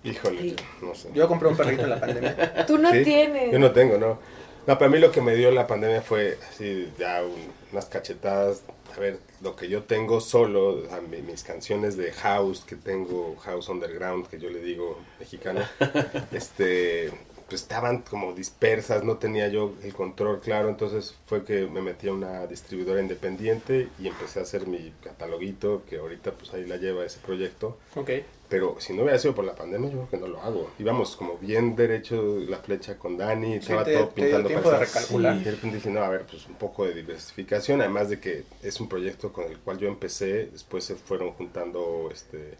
[0.05, 0.55] Híjole, Sí.
[0.81, 1.09] no sé.
[1.13, 2.65] Yo compré un perrito en la pandemia.
[2.65, 3.03] Tú no ¿Sí?
[3.03, 3.51] tienes.
[3.51, 4.19] Yo no tengo, no.
[4.65, 8.61] No, para mí lo que me dio la pandemia fue así, ya un- unas cachetadas.
[8.95, 12.75] A ver, lo que yo tengo solo, o sea, mi- mis canciones de house que
[12.75, 15.61] tengo, house underground, que yo le digo mexicano,
[16.31, 17.11] este,
[17.53, 22.07] pues estaban como dispersas, no tenía yo el control claro, entonces fue que me metí
[22.07, 26.77] a una distribuidora independiente y empecé a hacer mi cataloguito, que ahorita pues ahí la
[26.77, 27.77] lleva ese proyecto.
[27.95, 28.09] Ok.
[28.49, 30.71] Pero si no hubiera sido por la pandemia, yo creo que no lo hago.
[30.79, 34.79] Íbamos como bien derecho la flecha con Dani, estaba te- todo te pintando tiempo de
[34.79, 35.35] recalcular.
[35.37, 38.45] Y de repente dije, no, a ver, pues un poco de diversificación, además de que
[38.63, 42.55] es un proyecto con el cual yo empecé, después se fueron juntando, este,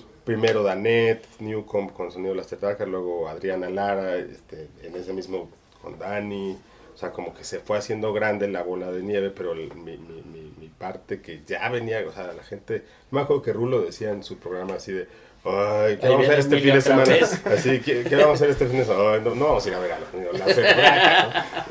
[0.00, 5.50] pues primero Danet, Newcomb con Sonido Las Tetracas, luego Adriana Lara, este, en ese mismo
[5.82, 6.56] con Dani.
[6.94, 9.96] O sea, como que se fue haciendo grande la bola de nieve, pero el- mi,
[9.98, 13.82] mi, mi, mi parte que ya venía, o sea, la gente, me acuerdo que Rulo
[13.82, 15.08] decía en su programa así de,
[15.44, 17.14] ay, ¿qué Ahí vamos a hacer este fin de semana?
[17.46, 19.12] Así, ¿qué, qué vamos a hacer este fin de semana?
[19.14, 21.61] Ay, no, no vamos a ir a ver a la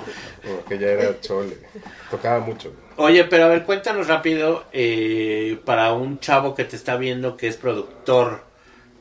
[0.59, 0.63] Tetraca, ¿no?
[0.63, 1.57] Como que ya era chole,
[2.09, 2.73] tocaba mucho.
[2.97, 7.47] Oye, pero a ver, cuéntanos rápido, eh, para un chavo que te está viendo que
[7.47, 8.43] es productor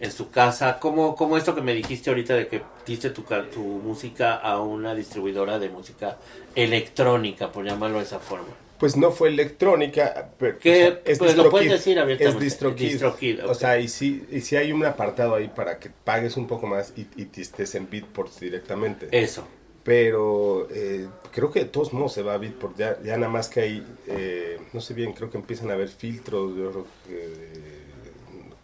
[0.01, 3.61] en su casa, ¿cómo, cómo esto que me dijiste ahorita de que diste tu, tu
[3.61, 6.17] música a una distribuidora de música
[6.55, 8.49] electrónica, por llamarlo de esa forma?
[8.79, 10.87] Pues no fue electrónica, pero ¿Qué?
[11.05, 12.39] o sea, Pues lo puedes decir abiertamente.
[12.39, 12.93] Es DistroKid.
[12.93, 16.47] DistroKid, O sea, y si, y si hay un apartado ahí para que pagues un
[16.47, 19.09] poco más y, y te estés en Beatport directamente.
[19.13, 19.47] Eso.
[19.91, 22.77] Pero eh, creo que de todos modos se va a Beatport.
[22.77, 25.89] Ya, ya nada más que hay, eh, no sé bien, creo que empiezan a haber
[25.89, 27.83] filtros yo creo que, eh,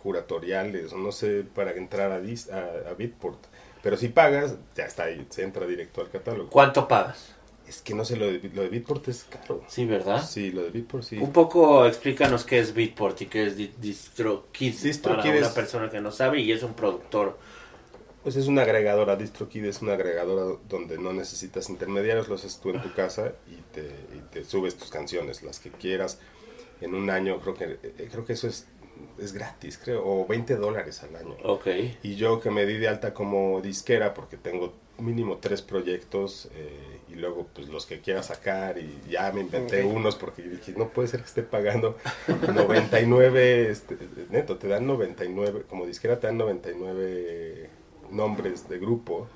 [0.00, 3.40] curatoriales, no sé, para entrar a, Dis- a, a Beatport.
[3.82, 6.48] Pero si pagas, ya está ahí, se entra directo al catálogo.
[6.48, 7.32] ¿Cuánto pagas?
[7.66, 9.64] Es que no sé, lo de, lo de Beatport es caro.
[9.66, 10.24] Sí, ¿verdad?
[10.24, 11.16] Sí, lo de Beatport sí.
[11.18, 15.90] Un poco explícanos qué es Beatport y qué es di- DistroKid, DistroKid para una persona
[15.90, 17.36] que no sabe y es un productor.
[18.26, 22.70] Pues es una agregadora, DistroKid es una agregadora donde no necesitas intermediarios, lo haces tú
[22.70, 26.18] en tu casa y te, y te subes tus canciones, las que quieras.
[26.80, 28.66] En un año creo que eh, creo que eso es,
[29.20, 31.36] es gratis, creo, o 20 dólares al año.
[31.44, 31.68] Ok.
[32.02, 36.98] Y yo que me di de alta como disquera porque tengo mínimo tres proyectos eh,
[37.08, 40.88] y luego pues los que quiera sacar y ya me inventé unos porque dije no
[40.88, 43.96] puede ser que esté pagando 99 este,
[44.30, 47.75] neto te dan 99 como disquera te dan 99
[48.10, 49.28] nombres de grupo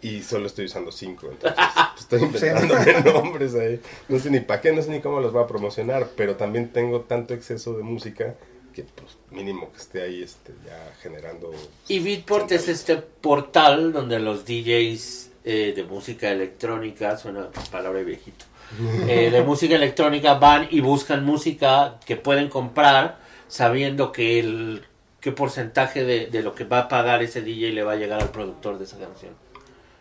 [0.00, 1.56] y solo estoy usando cinco entonces
[1.94, 3.80] pues, estoy inventándome nombres ahí.
[4.08, 6.72] No sé ni para qué no sé ni cómo los voy a promocionar pero también
[6.72, 8.36] tengo tanto exceso de música
[8.72, 11.52] que pues mínimo que esté ahí este ya generando
[11.88, 18.04] Y Beatport es este portal donde los DJs eh, de música electrónica, suena palabra de
[18.04, 18.44] viejito,
[19.08, 23.18] eh, de música electrónica van y buscan música que pueden comprar
[23.48, 24.84] sabiendo que el
[25.22, 28.20] qué porcentaje de, de lo que va a pagar ese DJ le va a llegar
[28.20, 29.32] al productor de esa canción.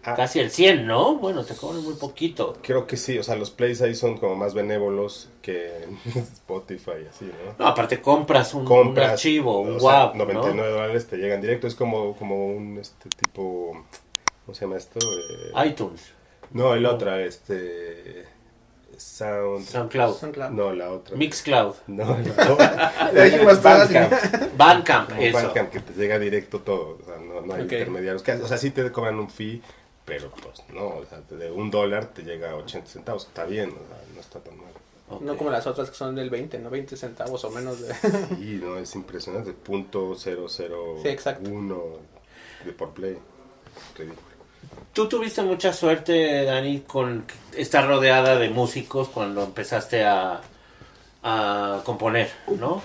[0.04, 0.16] Ah.
[0.16, 1.18] Casi el 100, ¿no?
[1.18, 2.58] Bueno, te cobran muy poquito.
[2.64, 7.26] Creo que sí, o sea, los plays ahí son como más benévolos que Spotify, así,
[7.26, 7.56] ¿no?
[7.60, 10.26] No, aparte compras un, un Compras, archivo, un sea, WAV, ¿no?
[10.26, 13.86] 99 dólares te llegan directo, es como, como un este tipo,
[14.44, 14.98] ¿cómo se llama esto?
[15.00, 16.02] Eh, iTunes,
[16.52, 18.26] no, el otro, este,
[19.02, 20.52] Sound, SoundCloud, SoundCloud.
[20.52, 21.16] no, la otra.
[21.18, 22.94] Mixcloud, No, la otra.
[23.62, 24.14] Bandcamp.
[24.58, 25.38] Bandcamp, eso.
[25.38, 27.72] Bandcamp, que te llega directo todo, o sea, no, no hay Ok.
[27.72, 28.24] intermediarios.
[28.44, 29.62] O sea, sí te cobran un fee,
[30.06, 33.70] pero pues no, o sea, de un dólar te llega a 80 centavos, está bien,
[33.70, 34.72] o sea, no está tan mal.
[35.10, 35.22] Ok.
[35.22, 36.70] No como las otras que son del 20, ¿no?
[36.70, 37.94] 20 centavos o menos de...
[38.38, 39.52] Sí, no, es impresionante.
[39.52, 41.50] Punto cero cero Sí, exacto.
[41.50, 41.84] uno
[42.66, 43.18] de por play.
[43.98, 44.31] Ridículo.
[44.94, 50.42] Tú tuviste mucha suerte, Dani, con estar rodeada de músicos cuando empezaste a,
[51.24, 52.82] a componer, ¿no?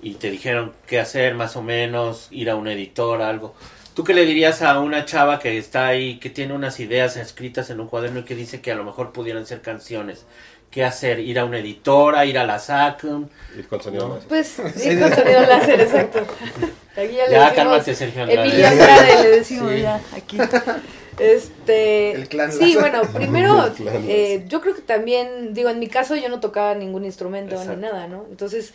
[0.00, 3.54] Y te dijeron qué hacer, más o menos, ir a un editor, algo.
[3.94, 7.68] ¿Tú qué le dirías a una chava que está ahí, que tiene unas ideas escritas
[7.70, 10.24] en un cuaderno y que dice que a lo mejor pudieran ser canciones?
[10.70, 11.20] ¿Qué hacer?
[11.20, 12.24] ¿Ir a una editora?
[12.24, 13.26] ¿Ir a la SACM?
[13.58, 14.28] Ir con sonido láser.
[14.28, 16.20] Pues sí, con sonido láser, exacto.
[16.96, 18.48] Aquí ya le decimos cálmate, Sergio Andrade.
[18.48, 20.38] Emilia Andrade le decimos ya, aquí.
[21.18, 26.16] Este, El clan sí, bueno, primero, eh, yo creo que también, digo, en mi caso
[26.16, 27.76] yo no tocaba ningún instrumento Exacto.
[27.76, 28.26] ni nada, ¿no?
[28.30, 28.72] Entonces,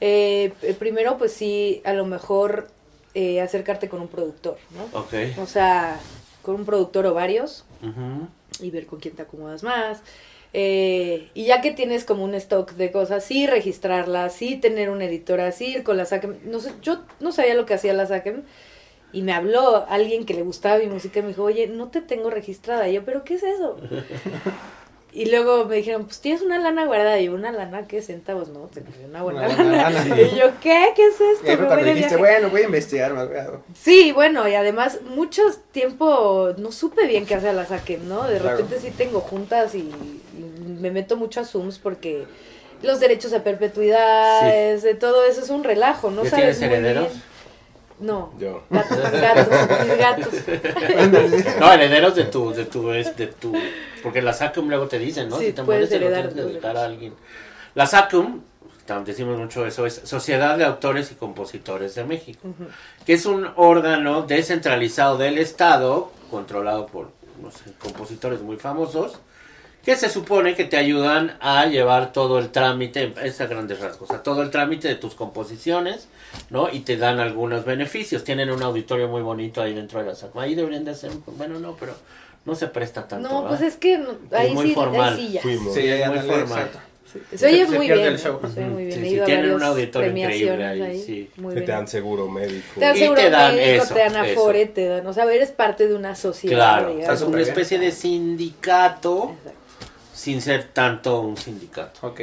[0.00, 2.68] eh, eh, primero, pues sí, a lo mejor
[3.14, 4.98] eh, acercarte con un productor, ¿no?
[4.98, 5.14] Ok.
[5.38, 5.98] O sea,
[6.42, 7.64] con un productor o varios
[8.60, 10.00] y ver con quién te acomodas más.
[10.52, 15.04] Eh, y ya que tienes como un stock de cosas, sí registrarlas, sí tener una
[15.04, 16.38] editora, sí ir con la SACEM.
[16.44, 18.42] No sé, yo no sabía lo que hacía la SACEM
[19.12, 22.00] y me habló alguien que le gustaba mi música y me dijo, oye, no te
[22.00, 22.88] tengo registrada.
[22.88, 23.76] Y yo, ¿pero qué es eso?
[25.12, 27.18] y luego me dijeron, pues tienes una lana guardada.
[27.18, 28.48] Y yo, ¿una lana qué centavos?
[28.50, 29.90] No, tengo una buena Una buena lana.
[30.04, 30.20] lana.
[30.22, 30.92] y yo, ¿qué?
[30.94, 31.52] ¿Qué es esto?
[31.52, 33.28] Y Me voy dijiste, bueno, voy a investigar más.
[33.74, 35.42] Sí, bueno, y además mucho
[35.72, 38.22] tiempo no supe bien qué hacer la SACEM, ¿no?
[38.28, 38.56] De Claro.
[38.58, 42.26] repente sí tengo juntas y, y me meto mucho a Zooms porque
[42.82, 46.60] los derechos de perpetuidad, es- de todo eso es un relajo, ¿no ¿Ya sabes tienes
[46.60, 47.08] muy herederos?
[47.10, 47.22] bien.
[48.00, 48.62] No, Yo.
[48.70, 49.48] gatos, gatos,
[49.86, 50.34] mis gatos.
[51.60, 53.52] No, herederos de tu, de tu, es de tu,
[54.02, 55.38] porque la SACUM luego te dicen, ¿no?
[55.38, 57.12] Sí, si te puedes mueres te lo heredar tienes que tus dedicar a alguien.
[57.74, 58.40] La SACUM,
[59.04, 62.48] decimos mucho eso, es Sociedad de Autores y Compositores de México,
[63.04, 67.10] que es un órgano descentralizado del Estado, controlado por,
[67.40, 69.20] no sé, compositores muy famosos,
[69.84, 74.10] que se supone que te ayudan a llevar todo el trámite, es a grandes rasgos,
[74.10, 76.08] a todo el trámite de tus composiciones,
[76.50, 76.68] ¿no?
[76.70, 78.22] Y te dan algunos beneficios.
[78.24, 80.42] Tienen un auditorio muy bonito ahí dentro de la SACUM.
[80.42, 81.94] Ahí deberían de hacer, bueno, no, pero
[82.44, 83.28] no se presta tanto.
[83.28, 85.14] No, pues es que no- ahí, muy sí, formal.
[85.14, 85.40] ahí sí ya.
[85.42, 85.74] Fuimos.
[85.74, 86.58] Sí, muy ándale, formal.
[86.58, 86.78] exacto.
[87.34, 88.18] Se oye muy bien.
[88.18, 89.00] Se oye muy bien.
[89.00, 91.30] Sí, sí, tienen un auditorio increíble premiaciones ahí, sí.
[91.38, 92.64] Muy Que te dan seguro médico.
[92.78, 94.40] Te dan Y seguro te dan médico, eso, te dan eso.
[94.40, 96.54] afore, te dan, o sea, eres parte de una sociedad.
[96.56, 97.02] Claro, digamos.
[97.02, 97.48] Está es una bien.
[97.48, 99.59] especie de sindicato Exacto.
[100.20, 102.06] Sin ser tanto un sindicato.
[102.08, 102.20] Ok.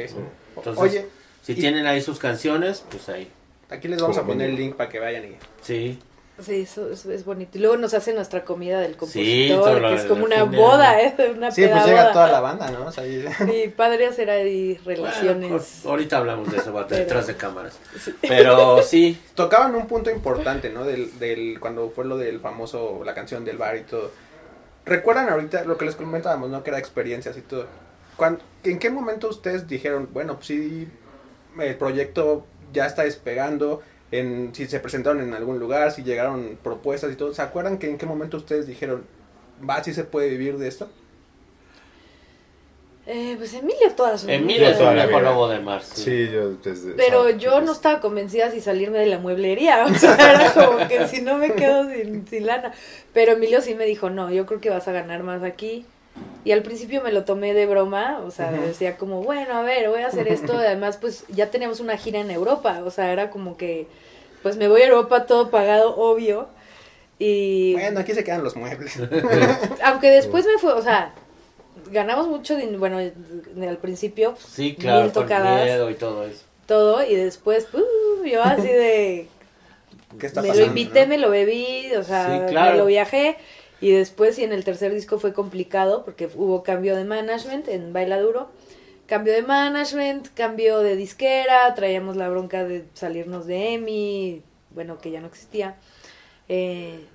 [0.56, 1.06] Entonces, Oye,
[1.42, 3.28] si y- tienen ahí sus canciones, pues ahí.
[3.70, 5.36] aquí les vamos a poner el link para que vayan y...
[5.62, 5.98] Sí.
[6.40, 7.58] Sí, eso, eso es bonito.
[7.58, 10.44] Y luego nos hacen nuestra comida del Sí, compositor, todo lo que es como una
[10.44, 11.02] boda.
[11.02, 11.12] ¿eh?
[11.36, 12.86] Una Sí, pues llega toda la banda, ¿no?
[12.86, 15.48] O sea, y- Sí, padre hacer ahí relaciones.
[15.50, 17.76] Bueno, ahorita hablamos de eso va, Pero- detrás de cámaras.
[18.20, 20.84] Pero sí, tocaban un punto importante, ¿no?
[20.84, 24.12] Del, del, cuando fue lo del famoso, la canción del bar y todo.
[24.86, 26.62] ¿Recuerdan ahorita lo que les comentábamos, ¿no?
[26.62, 27.66] Que era experiencias y todo.
[28.64, 30.88] ¿En qué momento ustedes dijeron, bueno, pues sí,
[31.60, 33.82] el proyecto ya está despegando?
[34.10, 37.34] En, si se presentaron en algún lugar, si llegaron propuestas y todo.
[37.34, 39.06] ¿Se acuerdan que en qué momento ustedes dijeron,
[39.68, 40.88] va, sí se puede vivir de esto?
[43.06, 44.70] Eh, pues Emilio toda su Emilio vida.
[44.72, 45.30] es toda un la viejo vida.
[45.30, 45.82] lobo de mar.
[45.82, 46.02] Sí.
[46.04, 46.92] Sí, yo desde...
[46.92, 51.08] Pero yo no estaba convencida si salirme de la mueblería, o sea, era como que
[51.08, 52.72] si no me quedo sin, sin lana.
[53.14, 55.86] Pero Emilio sí me dijo, no, yo creo que vas a ganar más aquí.
[56.44, 59.88] Y al principio me lo tomé de broma, o sea, decía como, bueno, a ver,
[59.90, 60.54] voy a hacer esto.
[60.56, 63.86] Además, pues ya teníamos una gira en Europa, o sea, era como que,
[64.42, 66.46] pues me voy a Europa todo pagado, obvio.
[67.18, 68.98] Y Bueno, aquí se quedan los muebles.
[69.82, 71.12] aunque después me fue, o sea,
[71.90, 76.44] ganamos mucho, din- bueno, al principio, pues, Sí, claro, mil tocadas, miedo y todo eso.
[76.66, 77.82] todo, y después, ¡pum!
[78.24, 79.28] yo así de
[80.18, 80.66] ¿Qué está me pasando?
[80.66, 81.08] lo invité, no?
[81.08, 82.72] me lo bebí, o sea, Sí, claro.
[82.72, 83.36] me lo viajé.
[83.80, 87.92] Y después, y en el tercer disco fue complicado porque hubo cambio de management en
[87.92, 88.50] Bailaduro.
[89.06, 94.42] Cambio de management, cambio de disquera, traíamos la bronca de salirnos de EMI,
[94.74, 95.76] bueno, que ya no existía.
[96.48, 97.06] Eh,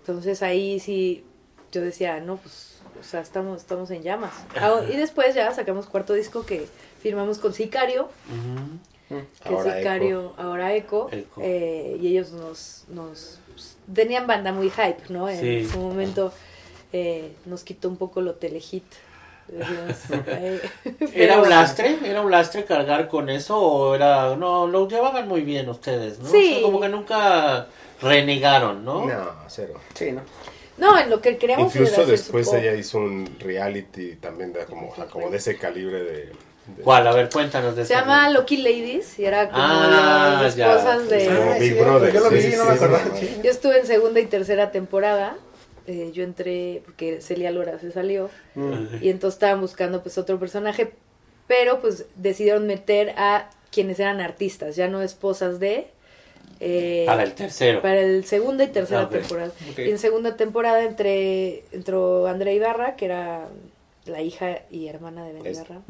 [0.00, 1.24] entonces ahí sí,
[1.72, 4.32] yo decía, no, pues, o sea, estamos, estamos en llamas.
[4.56, 6.66] Ah, y después ya sacamos cuarto disco que
[7.00, 8.10] firmamos con Sicario,
[9.08, 11.40] que Ahora es Sicario, ahora Eco, Eco.
[11.42, 15.28] eh, y ellos nos, nos pues, tenían banda muy hype, ¿no?
[15.28, 15.68] En Sí.
[15.70, 16.32] su momento
[16.92, 18.84] eh, nos quitó un poco lo telehit.
[19.52, 20.60] Eh,
[21.14, 21.98] ¿Era un lastre?
[22.04, 23.58] ¿Era un lastre cargar con eso?
[23.60, 24.36] ¿O era.?
[24.36, 26.28] No, lo llevaban muy bien ustedes, ¿no?
[26.28, 26.50] Sí.
[26.50, 27.66] O sea, como que nunca
[28.00, 29.06] renegaron, ¿no?
[29.06, 29.74] No, cero.
[29.94, 30.22] Sí, ¿no?
[30.78, 35.28] No, en lo que queríamos Incluso después ella hizo un reality también de como, como
[35.30, 36.32] de ese calibre de...
[36.82, 37.06] ¿Cuál?
[37.06, 40.72] A ver, cuéntanos de Se llama Lucky Ladies y era como Ah, las ya.
[40.74, 41.26] esposas de...
[41.26, 42.12] Como Ah, Big Brother.
[42.14, 43.04] yo lo vi, sí, no sí, me acordaba.
[43.42, 45.36] Yo estuve en segunda y tercera temporada.
[45.86, 48.30] eh, yo entré porque Celia Lora se salió.
[49.00, 50.92] Y entonces estaban buscando pues otro personaje.
[51.48, 55.88] Pero pues decidieron meter a quienes eran artistas, ya no esposas de...
[56.60, 57.82] eh, Para el tercero.
[57.82, 59.50] para el segunda y tercera temporada.
[59.76, 63.48] Y en segunda temporada entre, entró Andrea Ibarra, que era
[64.10, 65.80] la hija y hermana de Benny Es- Ibarra.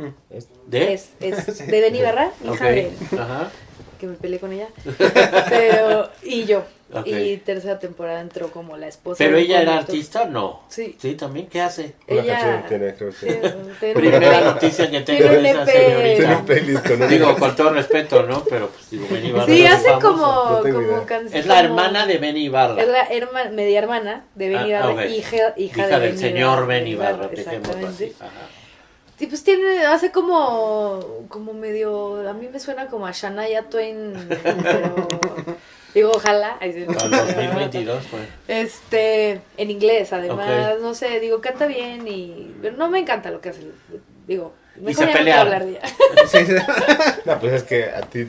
[0.67, 0.93] ¿De?
[0.95, 2.61] Es, es de Benny Ibarra, hija Ok.
[2.61, 3.51] de Ajá.
[3.99, 4.69] que me peleé con ella.
[5.49, 6.63] Pero, y yo.
[6.93, 7.07] Ok.
[7.07, 9.19] Y tercera temporada entró como la esposa.
[9.19, 10.25] ¿Pero ella era artista?
[10.25, 10.63] No.
[10.69, 10.97] Sí.
[11.01, 11.47] ¿Sí también?
[11.49, 11.95] ¿Qué hace?
[12.09, 13.27] Una Ella- canción creo Sí,
[13.81, 13.93] que...
[13.95, 15.65] Primera noticia que tengo de esa.
[15.65, 17.07] Tiene señorita.
[17.07, 18.43] Digo, con todo respeto, ¿no?
[18.45, 20.09] Pero pues digo, Benny Ibarra Sí, hace famoso.
[20.09, 21.41] como, no como canción.
[21.41, 22.83] Es la hermana de Benny Ibarra.
[22.83, 25.11] Es la herma- media hermana de Benny Ah, Ibarra, ok.
[25.11, 28.13] hija, hija, de del Benny señor Benny Ibarra, dejémoslo así.
[28.21, 28.31] Ajá.
[29.29, 35.09] Pues tiene, hace como, como medio, a mí me suena como a Shania Twain, pero,
[35.95, 36.57] digo, ojalá.
[36.61, 38.23] Ay, el 2022, pues.
[38.49, 40.81] Este, en inglés, además, Ok.
[40.83, 43.61] no sé, digo, canta bien y, pero no me encanta lo que hace,
[44.27, 45.47] digo, mejor se ya no quiero pelearon.
[45.47, 45.81] hablar de ella.
[46.29, 46.55] Sí, sí.
[47.25, 48.27] No, pues es que a ti.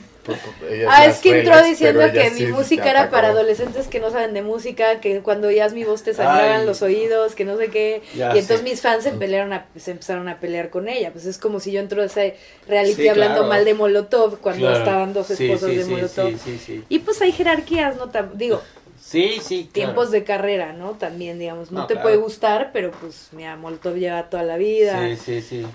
[0.70, 4.12] Ella Ah, es que entró diciendo que sí mi música era para adolescentes que no
[4.12, 7.70] saben de música, que cuando oías mi voz te sangraban los oídos, que no sé
[7.70, 8.02] qué.
[8.16, 8.64] Ya y entonces sé.
[8.64, 11.12] mis fans se, pelearon a- se empezaron a pelear con ella.
[11.12, 12.36] Pues es como si yo entro a ese
[12.68, 13.50] reality Sí, hablando claro.
[13.50, 14.78] mal de Molotov cuando Claro.
[14.80, 16.30] estaban dos esposos sí, de sí, Molotov.
[16.32, 16.84] Sí, sí, sí.
[16.90, 18.12] Y pues hay jerarquías, ¿no?
[18.12, 18.62] Tam- digo,
[19.04, 19.72] Sí, sí, claro.
[19.74, 20.92] tiempos de carrera, ¿no?
[20.92, 22.04] También, digamos, no, No, te claro.
[22.08, 25.02] puede gustar, pero pues mira, Molotov lleva toda la vida.
[25.10, 25.66] Sí, sí, sí.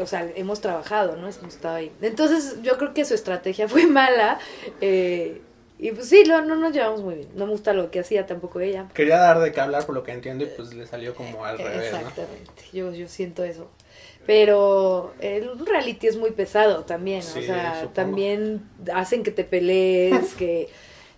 [0.00, 1.28] O sea, hemos trabajado, ¿no?
[1.28, 1.92] Hemos estado ahí.
[2.02, 4.38] Entonces, yo creo que su estrategia fue mala.
[4.80, 5.40] eh,
[5.80, 7.28] y pues sí, no, no nos llevamos muy bien.
[7.36, 8.88] No me gusta lo que hacía tampoco ella.
[8.94, 11.56] Quería dar de qué hablar por lo que entiendo y pues le salió como al
[11.56, 11.98] revés, ¿no?
[11.98, 13.70] Exactamente, yo, yo siento eso.
[14.26, 17.92] Pero el reality es muy pesado también, Sí, o sea, supongo.
[17.94, 20.68] también hacen que te pelees, que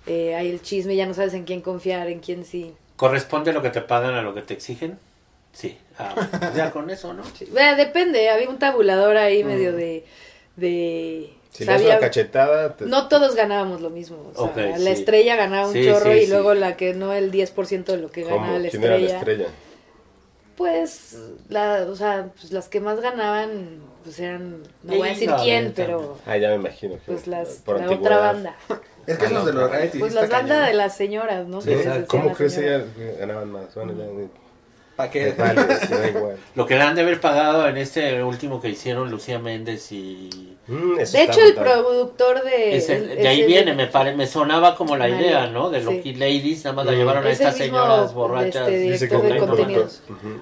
[0.07, 2.75] eh, hay el chisme, ya no sabes en quién confiar, en quién sí.
[2.97, 4.99] ¿Corresponde lo que te pagan a lo que te exigen?
[5.53, 5.77] Sí.
[5.99, 6.15] Ah,
[6.57, 7.23] ya con eso, ¿no?
[7.37, 7.47] Sí.
[7.51, 10.05] Bueno, depende, había un tabulador ahí medio de...
[10.57, 11.53] de Mm.
[11.53, 12.77] Si le das una cachetada.
[12.77, 14.31] te- No todos ganábamos lo mismo.
[14.35, 14.89] O sea, Ok, la sí.
[14.91, 16.31] estrella ganaba un Sí, chorro sí, y sí.
[16.31, 18.37] luego la que no el 10% de lo que ¿Cómo?
[18.37, 19.13] ganaba la ¿Quién era estrella.
[19.15, 19.47] la estrella?
[20.57, 21.17] Pues,
[21.49, 25.73] la, o sea, pues las que más ganaban, pues eran, no voy a decir quién,
[25.75, 26.95] pero Ah, ya me imagino.
[26.95, 28.19] que pues las, por la antigüedad.
[28.19, 28.57] otra banda.
[29.07, 30.67] Es que Ah, esos no, de los pero- reality Pues las bandas cañón.
[30.69, 31.61] de las señoras, ¿no?
[31.63, 32.85] Sí, Que ¿Cómo crees ella
[33.19, 33.75] ganaban más?
[33.75, 34.05] Bueno, ya,
[35.09, 35.33] ¿Para me qué?
[35.63, 36.37] vale, sí, da igual.
[36.55, 40.57] Lo que le han de haber pagado en este último que hicieron Lucía Méndez y...
[40.67, 41.65] Mm, De hecho, el brutal.
[41.83, 42.77] productor de...
[42.77, 45.69] Es el- el- de ahí viene, me pare, me sonaba como la Mario, idea, ¿no?
[45.71, 45.85] De sí.
[45.87, 46.97] Lucky Ladies, nada más la Mm.
[46.97, 48.69] llevaron a estas señoras borrachas.
[48.69, 49.87] este, de.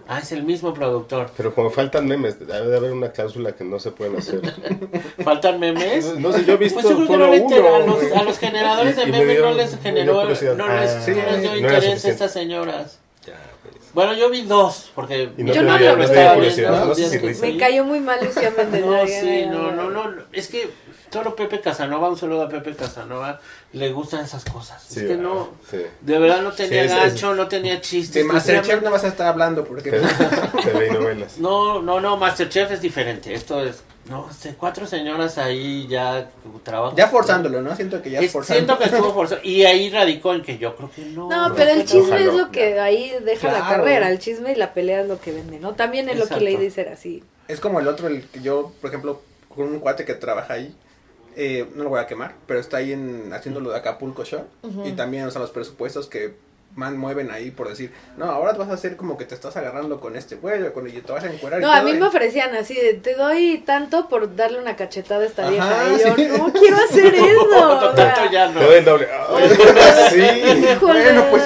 [0.07, 1.31] Ah, es el mismo productor.
[1.37, 4.41] Pero como faltan memes, debe de haber una cláusula que no se pueden hacer.
[5.25, 6.15] ¿Faltan memes?
[6.19, 7.77] No sé, yo he visto Pues yo creo que solo no uno.
[7.77, 10.69] a, los, a los generadores de memes no dieron- les generó, no les, Ah, no
[10.69, 12.99] les dio interés a estas señoras.
[13.99, 16.95] Bueno, yo vi dos, porque no Yo no lo estaba viendo.
[17.41, 18.87] Me cayó muy mal Lucía Méndez.
[18.87, 20.71] No, sí, no, no, no, es que
[21.11, 23.41] solo Pepe Casanova, un saludo a Pepe Casanova,
[23.73, 24.83] le gustan esas cosas.
[24.83, 25.23] Sí, es que ¿verdad?
[25.23, 25.79] no, Sí.
[26.01, 28.15] de verdad no tenía Sí, es- gancho, no tenía chistes.
[28.15, 30.01] De Masterchef no vas a estar hablando porque...
[31.39, 33.35] No, no, no, Masterchef es diferente.
[33.35, 36.31] Esto es, no sé, cuatro señoras ahí ya
[36.63, 36.97] trabajan.
[36.97, 37.75] Ya forzándolo, ¿no?
[37.77, 38.59] Siento que ya Es- forzando.
[38.59, 39.41] siento que estuvo forzado.
[39.45, 41.29] Y ahí radicó en que yo creo que no.
[41.29, 42.21] No, pero el chisme Ojalá.
[42.25, 44.11] es lo que ahí deja la carrera.
[44.11, 45.75] El chisme y la pelea es lo que vende, ¿no?
[45.75, 46.45] También en Lucky Exacto.
[46.45, 47.23] Ladies era así.
[47.47, 49.23] Es como el otro, el que yo, por ejemplo,
[49.55, 50.75] con un cuate que trabaja ahí,
[51.41, 54.43] eh, no lo voy a quemar, pero está ahí en, haciendo lo de Acapulco Show.
[54.85, 56.35] Y también, o sea, los presupuestos que
[56.77, 59.99] man mueven ahí por decir, no, ahora vas a hacer como que te estás agarrando
[60.01, 61.61] con este güey o con y te vas a encuerar.
[61.61, 65.23] y No, a mí me ofrecían así de, te doy tanto por darle una cachetada
[65.23, 65.53] a esta Ajá,
[65.89, 65.89] vieja.
[65.89, 66.39] Y yo, sí.
[66.39, 67.47] no quiero hacer eso.
[67.51, 68.61] No, o sea, tanto ya no.
[68.61, 69.09] Te doy el doble.
[70.11, 70.77] Sí.
[70.81, 71.43] Bueno, pues.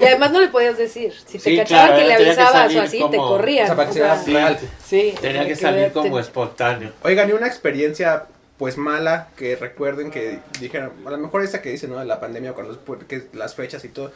[0.00, 1.12] Y además no le podías decir.
[1.26, 3.64] Si te Sí, claro, que le que avisabas o así, como- te corrían.
[3.64, 4.58] O sea, para que o sea sea, real.
[4.84, 5.14] Sí.
[5.20, 6.92] Tenía que que salir verte- como espontáneo.
[7.02, 8.24] Oigan, y una experiencia
[8.58, 11.98] pues mala que recuerden que dijeron, a lo mejor esa que dicen, ¿no?
[11.98, 12.78] De la pandemia, con los,
[13.32, 14.12] las fechas y todo.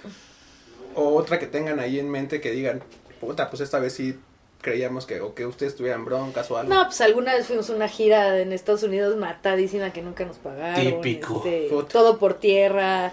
[0.95, 2.83] O otra que tengan ahí en mente que digan,
[3.21, 4.19] puta, pues esta vez sí
[4.61, 6.73] creíamos que, o que ustedes tuvieran broncas o algo.
[6.73, 10.39] No, pues alguna vez fuimos a una gira en Estados Unidos matadísima que nunca nos
[10.39, 11.01] pagaron.
[11.01, 11.43] Típico.
[11.45, 13.13] este, todo por tierra.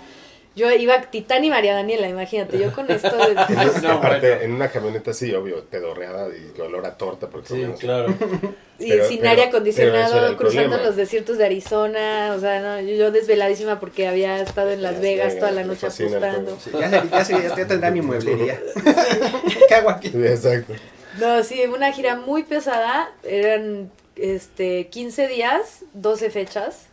[0.59, 3.33] Yo iba Titán y María Daniela, imagínate, yo con esto de...
[3.83, 4.43] No, aparte, bueno.
[4.43, 7.27] en una camioneta sí, obvio, pedorreada y olor a torta.
[7.29, 8.13] Porque Sí, claro.
[8.79, 10.77] Y Pero- sin pero- aire acondicionado, cruzando problema.
[10.77, 14.93] los desiertos de Arizona, o sea, no, yo, yo desveladísima porque había estado en Las,
[14.93, 16.57] Las Vegas, Vegas, toda la noche apostando.
[16.59, 16.69] Sí,
[17.11, 18.59] ya, sé- ya, ya tendrá mi mueblería.
[19.67, 20.09] ¿Qué hago aquí?
[20.09, 20.73] Sí, exacto.
[21.19, 26.85] No, sí, una gira muy pesada, eran este 15 días, 12 fechas,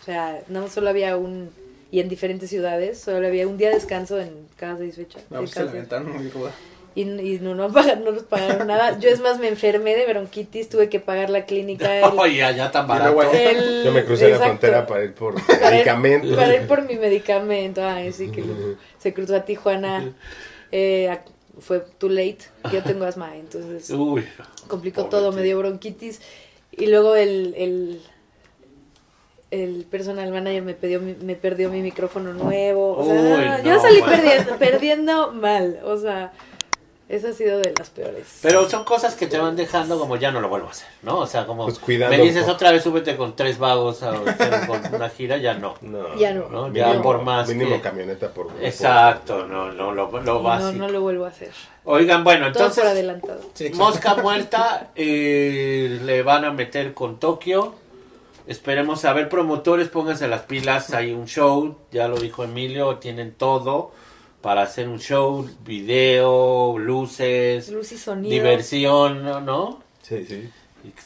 [0.00, 1.50] o sea, no solo había un,
[1.94, 5.22] y en diferentes ciudades, solo había un día de descanso en cada seis fechas.
[5.30, 5.78] No, de pues se cada la seis.
[5.92, 6.50] aventaron muy ruda.
[6.96, 8.98] Y, y no, no, no nos pagaron nada.
[9.00, 11.98] Yo es más me enfermé de bronquitis, tuve que pagar la clínica.
[11.98, 13.22] el- Oye, allá tan Y barato.
[13.32, 16.36] el- Yo me crucé la frontera para ir por Para ir- medicamentos.
[16.36, 17.84] Para ir por mi medicamento.
[17.84, 20.12] Ay, sí, que lo- se cruzó a Tijuana.
[20.76, 21.22] Eh, a-
[21.60, 22.38] fue too late.
[22.72, 24.24] Yo tengo asma, entonces Uy.
[24.66, 25.36] complicó todo, tío.
[25.38, 26.20] me dio bronquitis.
[26.72, 28.00] Y luego el, el,
[29.50, 32.96] el personal manager me, pidió, me perdió mi micrófono nuevo.
[32.98, 34.16] O sea, Uy, yo salí bueno.
[34.16, 35.80] perdiendo, perdiendo mal.
[35.84, 36.32] O sea,
[37.06, 38.38] Esa ha sido de las peores.
[38.40, 41.18] Pero son cosas que te van dejando como ya no lo vuelvo a hacer, ¿no?
[41.18, 44.14] O sea, como Pues me dices otra vez súbete con tres vagos a
[44.66, 45.74] con una gira, ya no.
[45.82, 46.48] No, Ya no.
[46.48, 46.72] ¿no?
[46.72, 48.64] Ya Mínimo- por más Mínimo que- camioneta por grupo.
[48.64, 50.72] Exacto, no, no, lo, lo Y no, básico.
[50.72, 51.50] no lo vuelvo a hacer.
[51.84, 53.40] Oigan, bueno, Todo por entonces, adelantado.
[53.74, 57.74] Mosca Muerta eh, le van a meter con Tokio.
[58.46, 63.32] Esperemos a ver promotores, pónganse las pilas, hay un show, ya lo dijo Emilio, tienen
[63.32, 63.92] todo
[64.42, 68.30] para hacer un show, video, luces, Luz y sonido.
[68.30, 69.40] diversión, ¿no?
[69.40, 69.82] ¿no?
[70.02, 70.50] Sí, sí.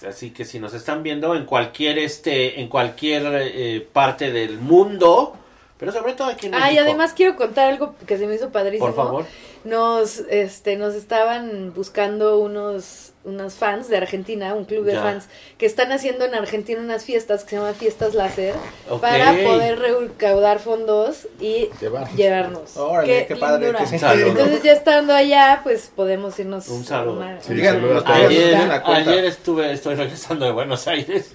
[0.08, 5.36] Así que si nos están viendo en cualquier este, en cualquier eh, parte del mundo,
[5.78, 6.82] pero sobre todo aquí en Ah, y México.
[6.82, 8.86] además quiero contar algo que se me hizo padrísimo.
[8.86, 9.24] por favor.
[9.64, 15.02] Nos, este, nos estaban buscando unos, unos fans de Argentina, un club de Ya.
[15.02, 15.26] fans,
[15.58, 18.54] que están haciendo en Argentina unas fiestas que se llaman Fiestas Láser,
[19.00, 22.14] para poder recaudar fondos y Llevarnos.
[22.16, 22.76] llevarnos.
[22.76, 23.96] Órale, qué padre, que sí.
[24.04, 27.22] Entonces ya estando allá, pues podemos irnos Un saludo.
[27.40, 28.16] Sí, a los todos.
[28.96, 31.32] Ayer- estuve, estoy regresando de Buenos Aires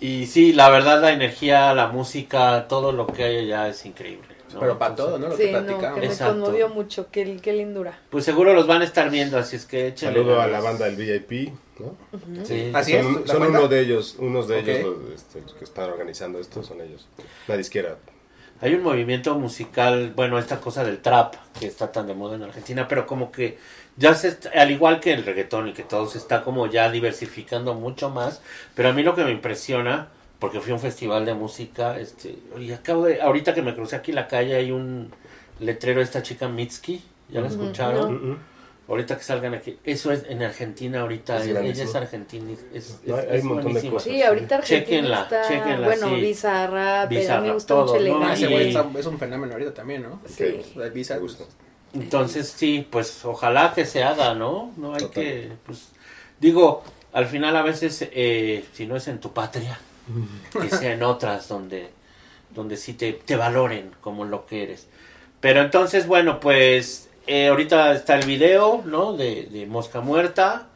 [0.00, 4.28] y sí, la verdad la energía, la música, todo lo que hay allá es increíble.
[4.52, 4.60] ¿no?
[4.60, 5.28] Pero para Entonces, todo, ¿no?
[5.28, 5.94] Lo Sí, que no, platicamos.
[5.94, 6.32] que me Exacto.
[6.40, 7.98] conmovió mucho, qué, qué lindura.
[8.10, 10.86] Pues seguro los van a estar viendo, así es que échenle Saludo a la banda
[10.86, 11.94] del VIP, ¿no?
[12.44, 12.70] Sí.
[12.72, 13.04] Así es.
[13.04, 16.62] son ¿la son uno de ellos, unos de ellos los, este, que están organizando esto,
[16.62, 17.06] son ellos.
[17.46, 17.96] La disquera.
[18.60, 22.42] Hay un movimiento musical, bueno, esta cosa del trap que está tan de moda en
[22.42, 23.58] Argentina, pero como que
[23.98, 26.90] ya se, está- al igual que el reggaetón y que todo se está como ya
[26.90, 28.40] diversificando mucho más,
[28.74, 32.36] pero a mí lo que me impresiona, porque fui a un festival de música, este,
[32.58, 35.10] y acabo de, ahorita que me crucé aquí la calle hay un
[35.60, 38.38] letrero de esta chica Mitski, ¿ya la escucharon?
[38.88, 43.18] Ahorita que salgan aquí, eso es en Argentina ahorita, Es ella es argentina, es, No,
[43.18, 44.02] es- hay es un montón de cosas.
[44.04, 46.14] Sí, ahorita Argentina Chéquenla, está, chéquenla, bueno, sí.
[46.22, 48.18] bizarra, pero a mí Bizarra, me gusta todo, mucho el ¿no?
[48.20, 50.20] Güey está- es un fenómeno ahorita también, ¿no?
[50.26, 50.62] Sí.
[51.18, 51.44] Gusta.
[51.94, 54.72] Entonces sí, pues ojalá que se haga, ¿no?
[54.76, 55.14] No hay Total.
[55.14, 55.88] que, pues,
[56.38, 56.82] digo,
[57.12, 59.78] al final a veces, eh, si no es en tu patria,
[60.52, 61.90] que sea en otras donde,
[62.54, 64.86] donde sí te, te valoren como lo que eres.
[65.40, 69.14] Pero entonces, bueno, pues eh, ahorita está el video, ¿no?
[69.16, 70.68] De, de Mosca Muerta,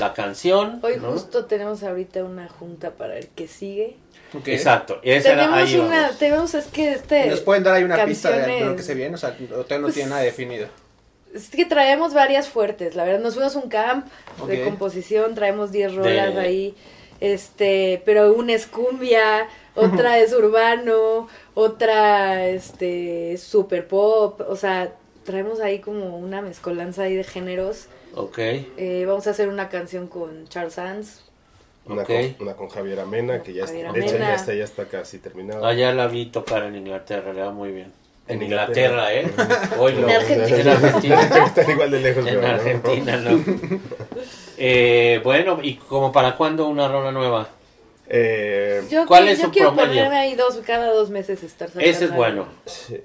[0.00, 0.80] la canción.
[0.82, 1.12] Hoy ¿no?
[1.12, 3.96] justo tenemos ahorita una junta para el que sigue.
[4.34, 4.48] Ok.
[4.48, 6.18] Exacto, esa era- tenemos ahí una, vamos.
[6.18, 7.26] tenemos, es que este...
[7.26, 9.14] ¿Nos pueden dar ahí una pista de, de lo que se viene?
[9.14, 10.68] O sea, todavía no Pues, tiene nada definido.
[11.34, 13.20] Es que traemos varias fuertes, la verdad.
[13.20, 14.06] Nos fuimos a un camp
[14.48, 14.64] de Ok.
[14.64, 16.74] composición, traemos 10 rolas De- ahí.
[17.20, 24.92] Este, pero una es cumbia, otra es urbano, otra este super pop, o sea,
[25.24, 27.86] traemos ahí como una mezcolanza ahí de géneros.
[28.14, 31.22] Ok, Eh, vamos a hacer una canción con Charles Sands.
[31.86, 34.84] Una, con, una con Javier Amena, que ya está, de hecho ya está, ya está
[34.86, 35.66] casi terminada.
[35.68, 37.92] allá la vi tocar en Inglaterra, le va muy bien.
[38.28, 39.54] En En Inglaterra, Inglaterra.
[39.54, 39.68] ¿eh?
[39.78, 40.60] Hoy En no, Argentina.
[40.60, 41.20] En Argentina.
[41.46, 42.26] Están igual de lejos.
[42.26, 42.44] En.
[42.44, 43.44] Argentina, no.
[44.58, 47.48] Eh, bueno, ¿y como para cuándo una rola nueva?
[48.08, 50.04] Eh, Yo, ¿Cuál que- es yo su quiero promedio?
[50.04, 52.46] ponerme ahí dos, cada dos meses estar sacando Ese es bueno.
[52.64, 53.00] sí.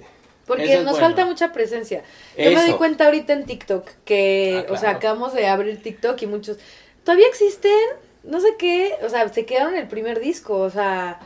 [0.48, 1.08] Porque es nos bueno.
[1.08, 2.04] falta mucha presencia.
[2.38, 6.22] Yo me doy cuenta ahorita en TikTok que, Ah, o sea, acabamos de abrir TikTok
[6.22, 6.58] y muchos
[7.04, 7.72] todavía existen,
[8.24, 11.20] no sé qué, o sea, se quedaron en el primer disco, o sea,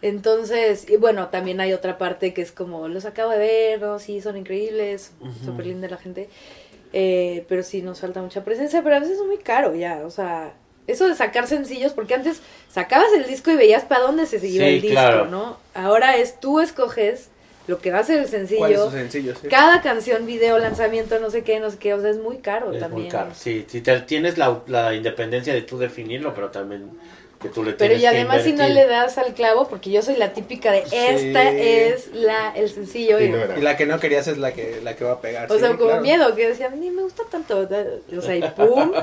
[0.00, 3.98] entonces, y bueno, también hay otra parte que es como, los acabo de ver, ¿no?
[3.98, 5.12] Sí, son increíbles,
[5.44, 6.28] súper linda la gente,
[6.92, 10.10] eh, pero sí nos falta mucha presencia, pero a veces es muy caro ya, o
[10.10, 10.54] sea,
[10.86, 14.60] eso de sacar sencillos, porque antes sacabas el disco y veías para dónde se Sí,
[14.60, 15.26] el disco, claro.
[15.26, 15.56] ¿no?
[15.74, 17.28] Ahora es tú escoges
[17.66, 18.58] lo que va a ser el sencillo.
[18.58, 19.34] ¿Cuál es su sencillo?
[19.40, 19.48] Sí.
[19.48, 22.72] Cada canción, video, lanzamiento, no sé qué, no sé qué, o sea, es muy caro
[22.72, 23.02] Es también.
[23.02, 23.30] muy caro.
[23.34, 26.90] Sí, si te- tienes la, la independencia de tú definirlo, pero también
[27.40, 29.90] que tú le Pero tienes y además que si no le das al clavo, porque
[29.90, 30.94] yo soy la típica de Sí.
[30.96, 33.20] esta es la el sencillo.
[33.20, 33.58] Y y- no era.
[33.58, 35.50] Y la que no querías es la que, la que va a pegar.
[35.50, 36.02] o sí, sea, como claro.
[36.02, 37.68] miedo, que decía, ni me gusta tanto.
[38.16, 38.92] O sea, y pum.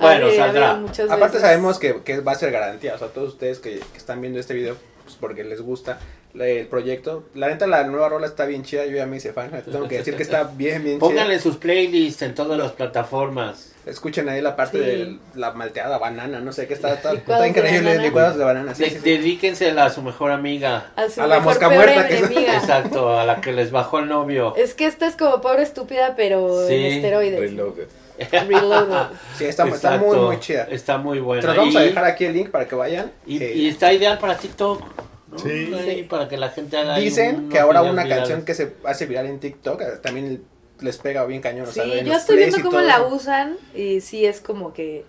[0.00, 0.70] Bueno, saldrá.
[0.70, 3.98] Aparte veces- sabemos que, que va a ser garantía, o sea, todos ustedes que, que
[3.98, 4.74] están viendo este video,
[5.04, 5.98] pues porque les gusta
[6.38, 7.24] el proyecto.
[7.34, 9.98] La neta, la nueva rola está bien chida, yo ya me hice fan, tengo que
[9.98, 11.42] decir que está bien, bien Pónganle chida.
[11.42, 13.66] sus playlists en todas las plataformas.
[13.86, 14.84] Escuchen ahí la parte Sí.
[14.84, 18.02] de la malteada banana, no sé qué, está, está, está de increíble, banana.
[18.02, 19.10] licuados de banana, sí, De- sí, sí.
[19.10, 20.92] Dedíquensela a su mejor amiga.
[20.96, 22.30] A, su a la mejor, mosca peor muerta que es-.
[22.62, 24.54] Exacto, a la que les bajó el novio.
[24.56, 27.40] Es que esta es como pobre estúpida, pero Sí, en esteroides.
[27.40, 27.86] Reloaded.
[29.38, 30.64] Sí, está, está muy, muy chida.
[30.70, 31.46] Está muy buena.
[31.46, 33.10] Los vamos a Y- dejar aquí el link para que vayan.
[33.26, 34.82] Y, Eh, y está ideal para TikTok.
[35.30, 35.38] ¿No?
[35.38, 35.72] Sí.
[35.86, 36.02] Sí.
[36.08, 36.96] Para que la gente haga.
[36.98, 38.16] Dicen que ahora una virales.
[38.18, 40.42] canción que se hace viral en TikTok eh, también
[40.80, 41.64] les pega bien cañón.
[41.68, 44.72] o Sí, sea, en yo estoy viendo cómo todo la usan y sí es como
[44.72, 45.04] que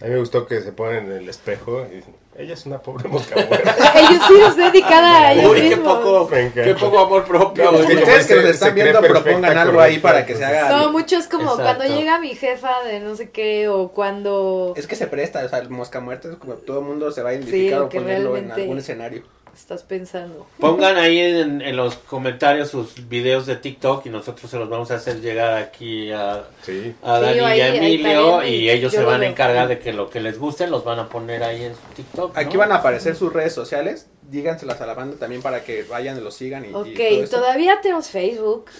[0.00, 2.80] A mí me gustó que se ponen en el espejo y dicen, ella es una
[2.82, 3.76] pobre mosca muerta.
[3.94, 5.98] Ellos sí es dedicada a ellos Uy, qué mismos.
[5.98, 7.70] poco, qué poco amor propio.
[7.70, 10.68] No, Ustedes que se- nos están viendo propongan algo ahí para que se haga.
[10.68, 11.62] No, mucho es como Exacto.
[11.62, 15.48] cuando llega mi jefa de no sé qué o cuando Es que se presta, o
[15.48, 17.84] sea, el mosca muerta es como todo el mundo se va a Sí, identificar lo
[17.86, 19.22] o ponerlo en realmente- algún escenario.
[19.58, 20.46] Estás pensando.
[20.58, 24.90] Pongan ahí en, en los comentarios sus videos de TikTok y nosotros se los vamos
[24.90, 26.94] a hacer llegar aquí a, Sí.
[27.02, 29.92] a Sí, Dani y a Emilio y y ellos se van a encargar de que
[29.92, 32.34] lo que les guste los van a poner ahí en su TikTok.
[32.34, 32.40] ¿no?
[32.40, 36.16] Aquí van a aparecer sus redes sociales, díganselas a la banda también para que vayan
[36.16, 38.70] y los sigan y, y Ok, todo todavía tenemos Facebook.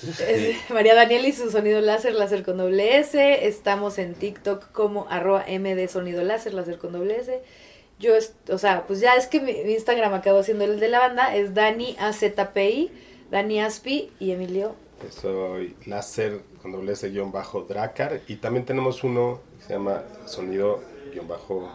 [0.71, 3.47] María Daniela y su sonido láser, láser con doble S.
[3.47, 7.43] Estamos en TikTok como arroba MD sonido láser, láser con doble S.
[7.99, 8.13] Yo,
[8.51, 11.35] o sea, pues ya es que mi, mi Instagram acabó siendo el de la banda.
[11.35, 12.91] Es Dani AZPI,
[13.31, 14.75] Dani Aspi y Emilio.
[15.11, 20.03] Soy láser con doble S guion bajo Dracar y también tenemos uno que se llama
[20.27, 20.83] sonido
[21.13, 21.71] guion bajo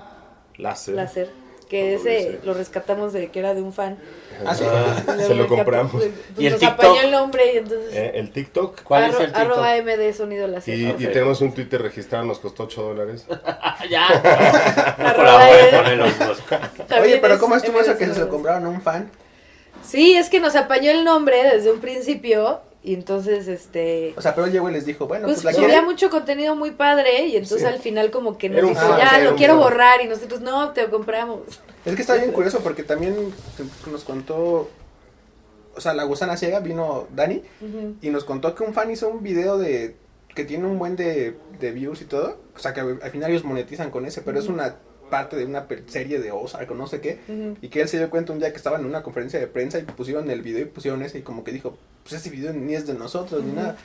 [0.58, 0.96] láser.
[0.96, 1.49] Láser.
[1.70, 3.98] Que ese lo rescatamos de que era de un fan.
[4.46, 4.64] Ah, sí.
[4.68, 5.92] Ah, se lo compramos.
[5.92, 6.80] pues, ¿Y el nos TikTok?
[6.80, 7.94] apañó el nombre y entonces.
[7.94, 9.42] Eh, el TikTok ¿Cuál arro- es el TikTok?
[9.44, 10.76] Arroba MD sonido láser.
[10.76, 13.26] y, y tenemos un Twitter registrado, nos costó 8 dólares.
[13.90, 14.08] ya.
[17.02, 19.10] Oye, pero es ¿cómo estuvo eso que se lo compraron a un fan?
[19.84, 24.34] Sí, es que nos apañó el nombre desde un principio y entonces este O sea,
[24.36, 27.26] pero él llegó y les dijo, bueno, pues pues, la subía mucho contenido muy padre
[27.26, 27.66] y entonces Sí.
[27.68, 29.64] al final como que nos dijo, fan, ya lo quiero fan.
[29.64, 31.42] borrar y nosotros no, te lo compramos.
[31.86, 33.34] Es que está bien curioso porque también
[33.92, 34.70] nos contó,
[35.76, 37.42] o sea, la gusana ciega vino Dani
[38.02, 39.96] y nos contó que un fan hizo un video de
[40.36, 42.38] que tiene un buen de, de views y todo.
[42.56, 44.76] O sea, que al final ellos monetizan con ese, pero es una
[45.10, 47.20] parte de una serie de Ozark o no sé qué.
[47.28, 47.58] Ujú.
[47.62, 49.80] Y que él se dio cuenta un día que estaban en una conferencia de prensa
[49.80, 52.76] y pusieron el video y pusieron ese y como que dijo, pues ese video ni
[52.76, 53.60] es de nosotros ni Ujú.
[53.60, 53.78] nada.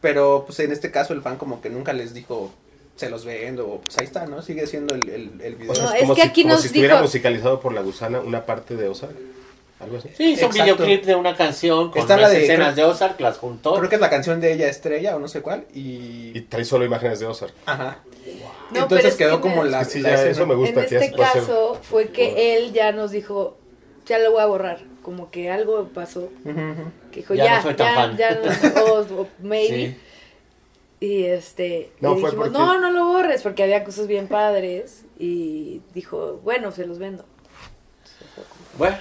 [0.00, 2.52] Pero pues en este caso el fan como que nunca les dijo,
[2.96, 4.42] se los vendo o pues ahí está, ¿no?
[4.42, 5.72] Sigue siendo el, el, el video.
[5.72, 7.60] O sea, No, es es como que si, aquí como nos si estuviera dijo- musicalizado
[7.60, 9.14] por la gusana una parte de Ozark.
[9.80, 10.10] Algo así.
[10.16, 12.92] Sí, hizo un videoclip de una canción con Está la las de- escenas creo- de
[12.92, 13.74] Ozark, las juntó.
[13.74, 16.30] Creo que es la canción de ella estrella o no sé cuál y...
[16.38, 17.52] Y trae solo imágenes de Ozark.
[17.66, 17.98] Ajá.
[18.80, 20.30] No, pero Entonces es que quedó en como el- la, sí, la ya, escena.
[20.32, 20.82] eso me gusta.
[20.82, 23.56] en que este hacer- caso fue que él ya nos dijo,
[24.06, 26.28] ya lo voy a borrar, como que algo pasó,
[27.10, 28.16] que dijo, Ya ya, no soy tan ya, fan".
[28.16, 28.40] ya,
[28.74, 29.76] no, o, o maybe.
[29.88, 29.96] Sí.
[31.00, 35.04] Y este, No, fue dijimos, porque- no, no lo borres, porque había cosas bien padres.
[35.18, 37.24] Y dijo, bueno, se los vendo.
[38.78, 38.96] Bueno,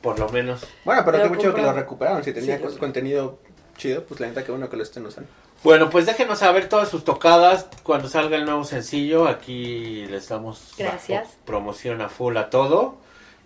[0.00, 0.66] por lo menos.
[0.84, 2.22] Bueno, pero, Pero qué mucho que lo recuperaron.
[2.24, 3.38] Si tenía Sí, cos- lo- contenido
[3.76, 5.30] chido, pues la neta que bueno que lo estén usando.
[5.66, 9.26] Bueno, pues déjenos saber todas sus tocadas cuando salga el nuevo sencillo.
[9.26, 11.30] Aquí les damos Gracias.
[11.44, 12.98] pro- promoción a full a todo.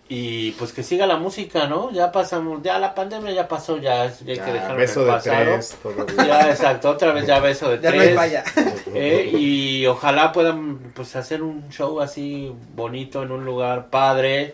[0.07, 1.89] Y pues que siga la música, ¿no?
[1.91, 4.99] Ya pasamos, ya la pandemia ya pasó, ya, es- ya hay que Ya, dejarlo beso
[4.99, 5.43] en el de pasado.
[5.45, 5.77] tres.
[6.27, 8.09] Ya, exacto, otra vez ya beso de Ya no tres.
[8.09, 8.43] hay falla.
[8.93, 14.53] Eh, y ojalá puedan pues hacer un show así bonito en un lugar padre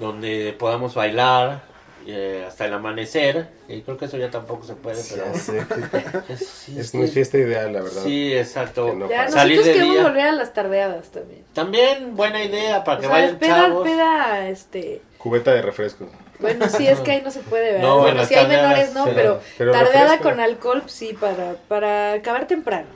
[0.00, 1.62] donde podamos bailar
[2.06, 5.24] eh, hasta el amanecer y creo que eso ya tampoco se puede pero
[6.28, 6.96] es, sí, es sí.
[6.98, 8.02] mi fiesta ideal, la verdad.
[8.04, 9.28] sí exacto Que no Ya.
[9.28, 10.02] Salir nosotros de queremos día.
[10.04, 11.44] volver a las tardeadas también.
[11.52, 15.02] también buena idea para O que sea, vayan peda, chavos peda, este...
[15.18, 16.08] Cubeta de refresco.
[16.38, 17.82] Bueno, sí, es que ahí no se puede, ¿verdad?
[17.88, 19.10] No, en bueno, si hay menores, no, sí.
[19.14, 20.22] pero, Pero tardeada refresco.
[20.30, 22.86] con alcohol, sí, para, para acabar temprano.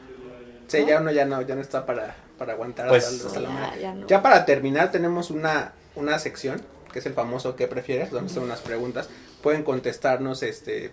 [0.68, 3.48] Sí, ya uno ya no, ya no está para, para aguantar Pues, hasta, hasta la
[3.48, 3.76] Ya, mañana.
[3.76, 4.07] ya no.
[4.07, 6.62] Ya para terminar tenemos una, una sección
[6.93, 8.11] que es el famoso ¿qué prefieres?
[8.11, 9.09] donde son unas preguntas.
[9.43, 10.93] Pueden contestarnos este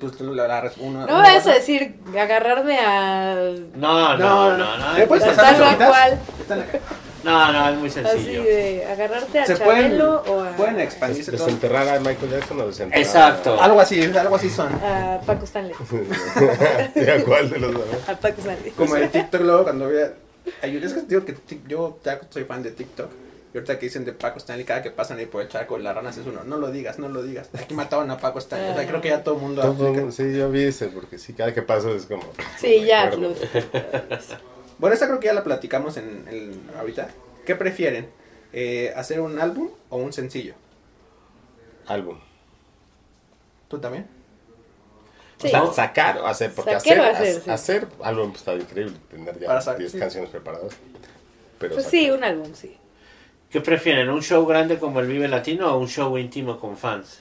[0.00, 3.34] pues la, la una, No una vayas a decir agarrarme a...
[3.74, 6.40] no no no no ¿Me puedes no, pasar Tal las la cual, hojitas?
[6.40, 6.78] Están acá.
[7.24, 10.80] no, no, es muy así sencillo de agarrarte a Se pueden, Chabelo o a, pueden
[10.80, 11.46] expandirse todo.
[11.46, 13.62] ¿Desenterrar a Michael Jackson o desenterrar Exacto.
[13.62, 14.72] Algo así, algo así son.
[14.72, 15.74] a Paco Stanley.
[15.76, 17.12] a...
[17.12, 17.84] ¿A cuál de los dos?
[18.08, 18.70] A Paco Stanley.
[18.72, 20.12] Como el TikTok luego cuando vea
[20.62, 21.36] es que digo que
[21.68, 23.10] yo ya soy fan de TikTok.
[23.54, 25.82] Y ahorita que dicen de Paco Stanley, cada que pasan ahí por el charco de
[25.82, 27.50] las ranas es uno, no lo digas, no lo digas.
[27.52, 28.70] Aquí mataban a Paco Stanley.
[28.70, 31.34] O sea, creo que ya todo el mundo Todo- sí, yo vi ese, porque sí,
[31.34, 32.22] cada que paso es como...
[32.58, 33.10] Sí, ya.
[33.10, 33.34] lo-
[34.78, 37.08] Bueno, esta creo que ya la platicamos en, en- ahorita.
[37.46, 38.08] ¿Qué prefieren?
[38.52, 40.54] Eh, ¿Hacer un álbum o un sencillo?
[41.86, 42.18] Álbum.
[43.68, 44.06] ¿Tú también?
[45.38, 45.48] Sí.
[45.48, 47.50] O sea, sacar o hacer, porque hacer, hacer, hacer, sí.
[47.50, 49.98] hacer álbum pues, está increíble, tener ya Para sa- 10 sí.
[49.98, 50.72] canciones preparadas.
[51.58, 52.00] Pero Pues sacar.
[52.00, 52.76] sí, un álbum, sí.
[53.52, 54.08] ¿Qué prefieren?
[54.08, 57.20] ¿Un show grande como el Vive Latino o un show íntimo con fans?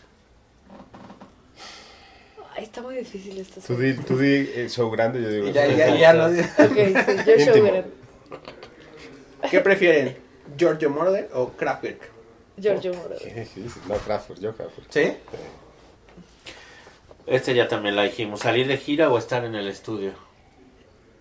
[2.56, 5.50] Ay, está muy difícil esta Tú di, tú di el show grande, yo digo...
[5.50, 6.26] Ya, ya, ya no.
[6.28, 6.94] Ok, sí,
[7.26, 7.66] yo show Íntimo.
[7.68, 7.90] grande.
[9.50, 10.18] ¿Qué prefieren?
[10.58, 12.10] ¿Giorgio Moroder o Kraftwerk?
[12.58, 13.20] Giorgio Moroder.
[13.20, 14.86] Sí, sí, sí, No, Crawford, yo Crawford.
[14.90, 15.14] ¿Sí?
[17.26, 18.40] Este ya también la dijimos.
[18.42, 20.14] ¿Salir de gira o estar en el estudio?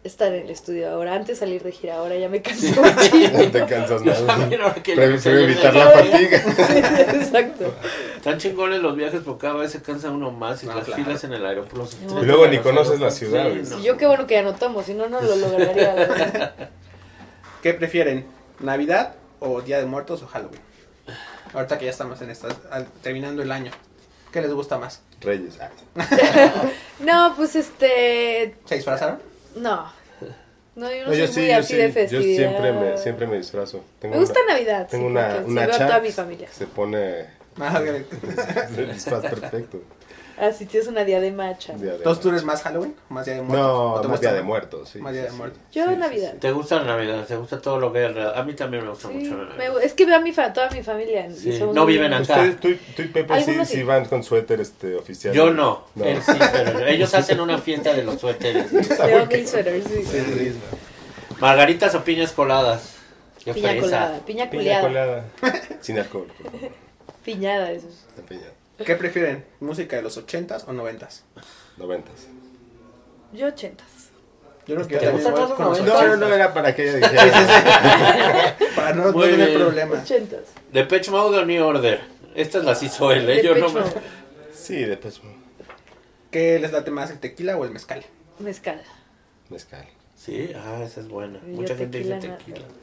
[0.05, 1.15] Estar en el estudio ahora.
[1.15, 2.81] Antes salir de gira, ahora ya me canso.
[2.83, 4.49] No te cansas nada.
[4.83, 6.39] Prefiero evitar la fatiga.
[6.39, 6.79] Sí,
[7.19, 7.75] exacto.
[8.17, 11.05] Están chingones los viajes porque cada vez se cansa uno más y No, las claro.
[11.05, 11.89] filas en el aeropuerto.
[12.21, 13.79] Y luego ni conoces la ciudad, Sí, no.
[13.83, 16.55] Yo qué bueno que ya no tomo, si no, no lo lograría.
[17.63, 18.27] ¿Qué prefieren?
[18.61, 20.61] ¿Navidad o Día de Muertos o Halloween?
[21.53, 23.73] Ahorita que ya estamos en esta, al- terminando el año.
[24.33, 25.03] ¿Qué les gusta más?
[25.21, 25.59] Reyes.
[25.61, 25.71] ah.
[27.01, 28.55] No, pues este.
[28.65, 29.19] ¿Se disfrazaron?
[29.57, 29.93] No.
[30.77, 31.77] No, yo no, No, yo soy sí, muy yo así sí.
[31.77, 33.85] de Yo siempre me, siempre me disfrazo.
[33.99, 34.89] Tengo Me gusta una- Navidad.
[34.89, 36.49] Tengo sí, una, una chat toda mi familia.
[36.53, 37.27] Se pone
[37.59, 37.83] Ah,
[38.79, 39.83] el disfraz perfecto.
[40.43, 41.57] Ah, sí, tienes una diadema de-
[41.97, 42.95] Entonces, ¿tú eres más Halloween?
[43.11, 43.66] ¿Más Día de Muertos?
[43.68, 44.99] ¿O No, te más Día de Muertos, sí.
[44.99, 45.36] Más Día sí, de sí.
[45.36, 45.61] Muertos.
[45.72, 46.34] Yo Sí, sí, Navidad.
[46.41, 47.26] ¿Te gusta la Navidad?
[47.26, 48.38] ¿Te gusta todo lo que hay alrededor?
[48.38, 49.82] A mí también me gusta Sí, mucho la Navidad.
[49.82, 51.28] es que veo a mi fa- toda mi familia.
[51.74, 52.22] no viven acá.
[52.41, 55.34] Ustedes, tú, tú y Pepe sí, sí van con suéter este, oficial.
[55.34, 56.05] Yo no, No.
[56.07, 58.72] él sí, pero ellos hacen una fiesta de los suéteres.
[58.99, 60.53] Veo mil suéteres, sí.
[61.38, 62.95] Margaritas o piñas coladas.
[63.45, 64.82] Piña colada, piña Piña culeada.
[64.82, 65.24] colada.
[65.80, 66.70] Sin alcohol, por favor.
[67.24, 67.86] Piñada, eso.
[68.16, 68.43] La piña.
[68.85, 69.45] ¿Qué prefieren?
[69.61, 71.20] ¿Música de los 80s o 90s?
[71.76, 72.26] Noventas.
[73.33, 73.87] Yo ochentas.
[74.66, 75.85] Yo creo que yo ¿Te también voy con los 90s?
[75.85, 76.18] No, no, 80s.
[76.18, 78.57] no, era para que ella dijera.
[78.76, 79.59] Para no, no tener bien.
[79.61, 80.03] problemas.
[80.03, 80.41] Ochentas.
[80.72, 82.01] De Pitch Mode o New Order.
[82.35, 83.43] Estas las hizo él, ¿eh?
[83.43, 83.81] Yo no me...
[83.81, 84.07] Depeche Mode.
[84.55, 85.20] Sí, después
[86.31, 88.05] ¿Qué les late más, el tequila o el mezcal?
[88.39, 88.81] Mezcal.
[89.49, 89.87] mezcal.
[90.14, 91.41] Sí, ah, esa es buena.
[91.41, 92.74] Yo Mucha gente dice tequila no.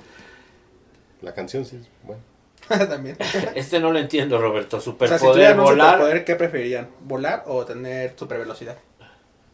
[1.22, 2.22] La canción sí es bueno.
[2.90, 3.18] también.
[3.56, 4.78] Este no lo entiendo, Roberto.
[4.78, 5.94] O sea, si Superpoder, un volar.
[5.94, 6.90] superpoder, ¿qué preferirían?
[7.02, 8.78] ¿Volar o tener super velocidad?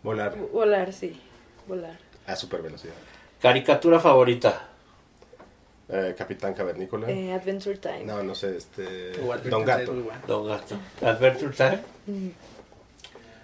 [0.01, 1.19] Volar Volar, sí.
[1.67, 1.97] Volar.
[2.27, 2.93] a super velocidad.
[3.41, 4.69] Caricatura favorita.
[5.89, 7.09] Eh, Capitán Cavernícola.
[7.09, 8.05] Eh, Adventure Time.
[8.05, 9.11] No, no sé, este.
[9.21, 9.93] O Albert Don Gato.
[10.27, 10.75] Don Gato.
[11.01, 11.79] Adventure Time.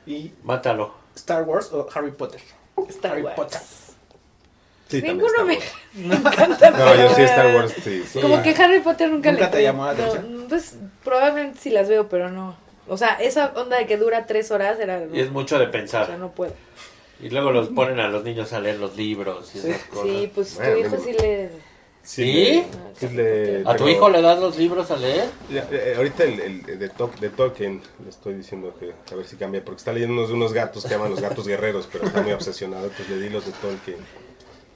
[0.06, 0.94] ¿Y Mátalo.
[1.16, 2.42] Star Wars o Harry Potter?
[2.88, 3.36] Star Harry Wars.
[3.36, 3.60] Potter.
[4.90, 5.60] Sí, Ninguno me,
[6.16, 6.72] encanta.
[6.72, 8.04] No, yo sí Star Wars, sí.
[8.12, 8.20] sí.
[8.20, 10.46] Como que Harry Potter nunca, ¿Nunca le te llamó la no, atención?
[10.50, 12.58] Pues probablemente sí las veo, pero no.
[12.88, 15.04] O sea, esa onda de que dura tres horas era.
[15.14, 16.10] Y es mucho de O sea, pensar.
[16.18, 16.54] no puedo.
[17.22, 20.06] Y luego los ponen a los niños a leer los libros y esas cosas.
[20.08, 21.50] Sí, pues Bueno, tu hijo sí le.
[22.02, 22.64] Sí.
[22.98, 23.08] ¿Sí?
[23.10, 25.26] le- sí ¿A tu pero- hijo le das los libros a leer?
[25.52, 29.28] Ya, eh, ahorita el, el de, Tol- de Tolkien le estoy diciendo que a ver
[29.28, 32.06] si cambia, porque está leyendo unos de unos gatos que llaman los gatos guerreros, pero
[32.08, 33.98] está muy obsesionado, entonces le di los de Tolkien.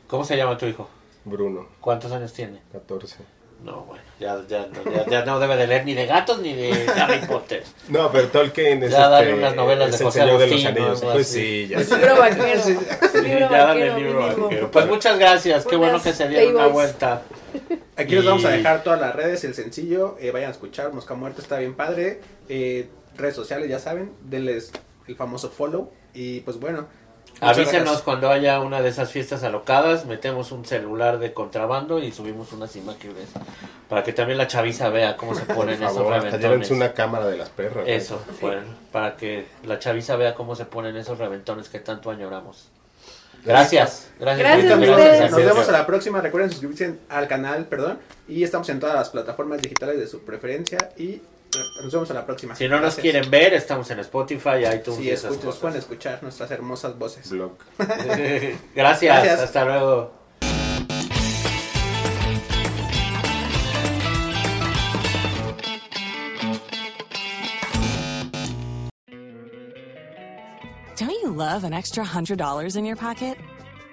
[0.08, 0.89] ¿Cómo se llama tu hijo?
[1.26, 2.62] Bruno, ¿Cuántos años tiene?
[2.72, 3.16] 14.
[3.64, 6.54] No, bueno, ya, ya, no, ya, ya no debe de leer ni de gatos ni
[6.54, 7.64] de Harry Potter.
[7.88, 11.01] No, pero Tolkien es, Ya dale este, unas novelas de José de los Anillos.
[11.01, 11.39] Pues así.
[11.39, 11.97] sí, ya El sé.
[11.97, 12.62] libro vaquero.
[12.62, 12.78] Sí,
[13.24, 14.70] ya dale el libro vaquero.
[14.72, 17.22] Pues muchas gracias, qué bueno que se dieron una vuelta.
[17.95, 20.91] Aquí les vamos a Y- dejar todas las redes, el sencillo, eh, vayan a escuchar,
[20.91, 24.74] Mosca Muerta está bien padre, eh, redes sociales ya saben, denles
[25.08, 26.88] el famoso follow y pues bueno.
[27.41, 28.01] Muchas Avísenos gracias.
[28.03, 32.75] cuando haya una de esas fiestas alocadas, metemos un celular de contrabando y subimos unas
[32.75, 33.29] imágenes
[33.89, 36.71] para que también la chaviza vea cómo se ponen esos favor, reventones.
[36.71, 37.86] una cámara de las perras.
[37.86, 37.91] ¿no?
[37.91, 38.61] Eso, bueno,
[38.91, 42.69] para que la chaviza vea cómo se ponen esos reventones que tanto añoramos.
[43.45, 44.47] Gracias, gracias.
[44.65, 45.31] Gracias ustedes.
[45.31, 46.21] Nos vemos a la próxima.
[46.21, 47.99] Recuerden suscribirse al canal, perdón.
[48.27, 50.77] Y estamos en todas las plataformas digitales de su preferencia.
[50.97, 51.21] Y
[51.84, 52.56] nos vemos a la próxima.
[52.56, 53.01] Si no nos Gracias.
[53.01, 55.76] quieren ver, estamos en Spotify, iTunes Sí, y esas nos pueden cosas.
[55.78, 57.30] escuchar nuestras hermosas voces.
[57.30, 57.54] Blog.
[58.76, 59.39] Gracias, Gracias.
[59.41, 60.12] hasta luego.
[70.95, 73.38] Don't you love an extra $100 in your pocket?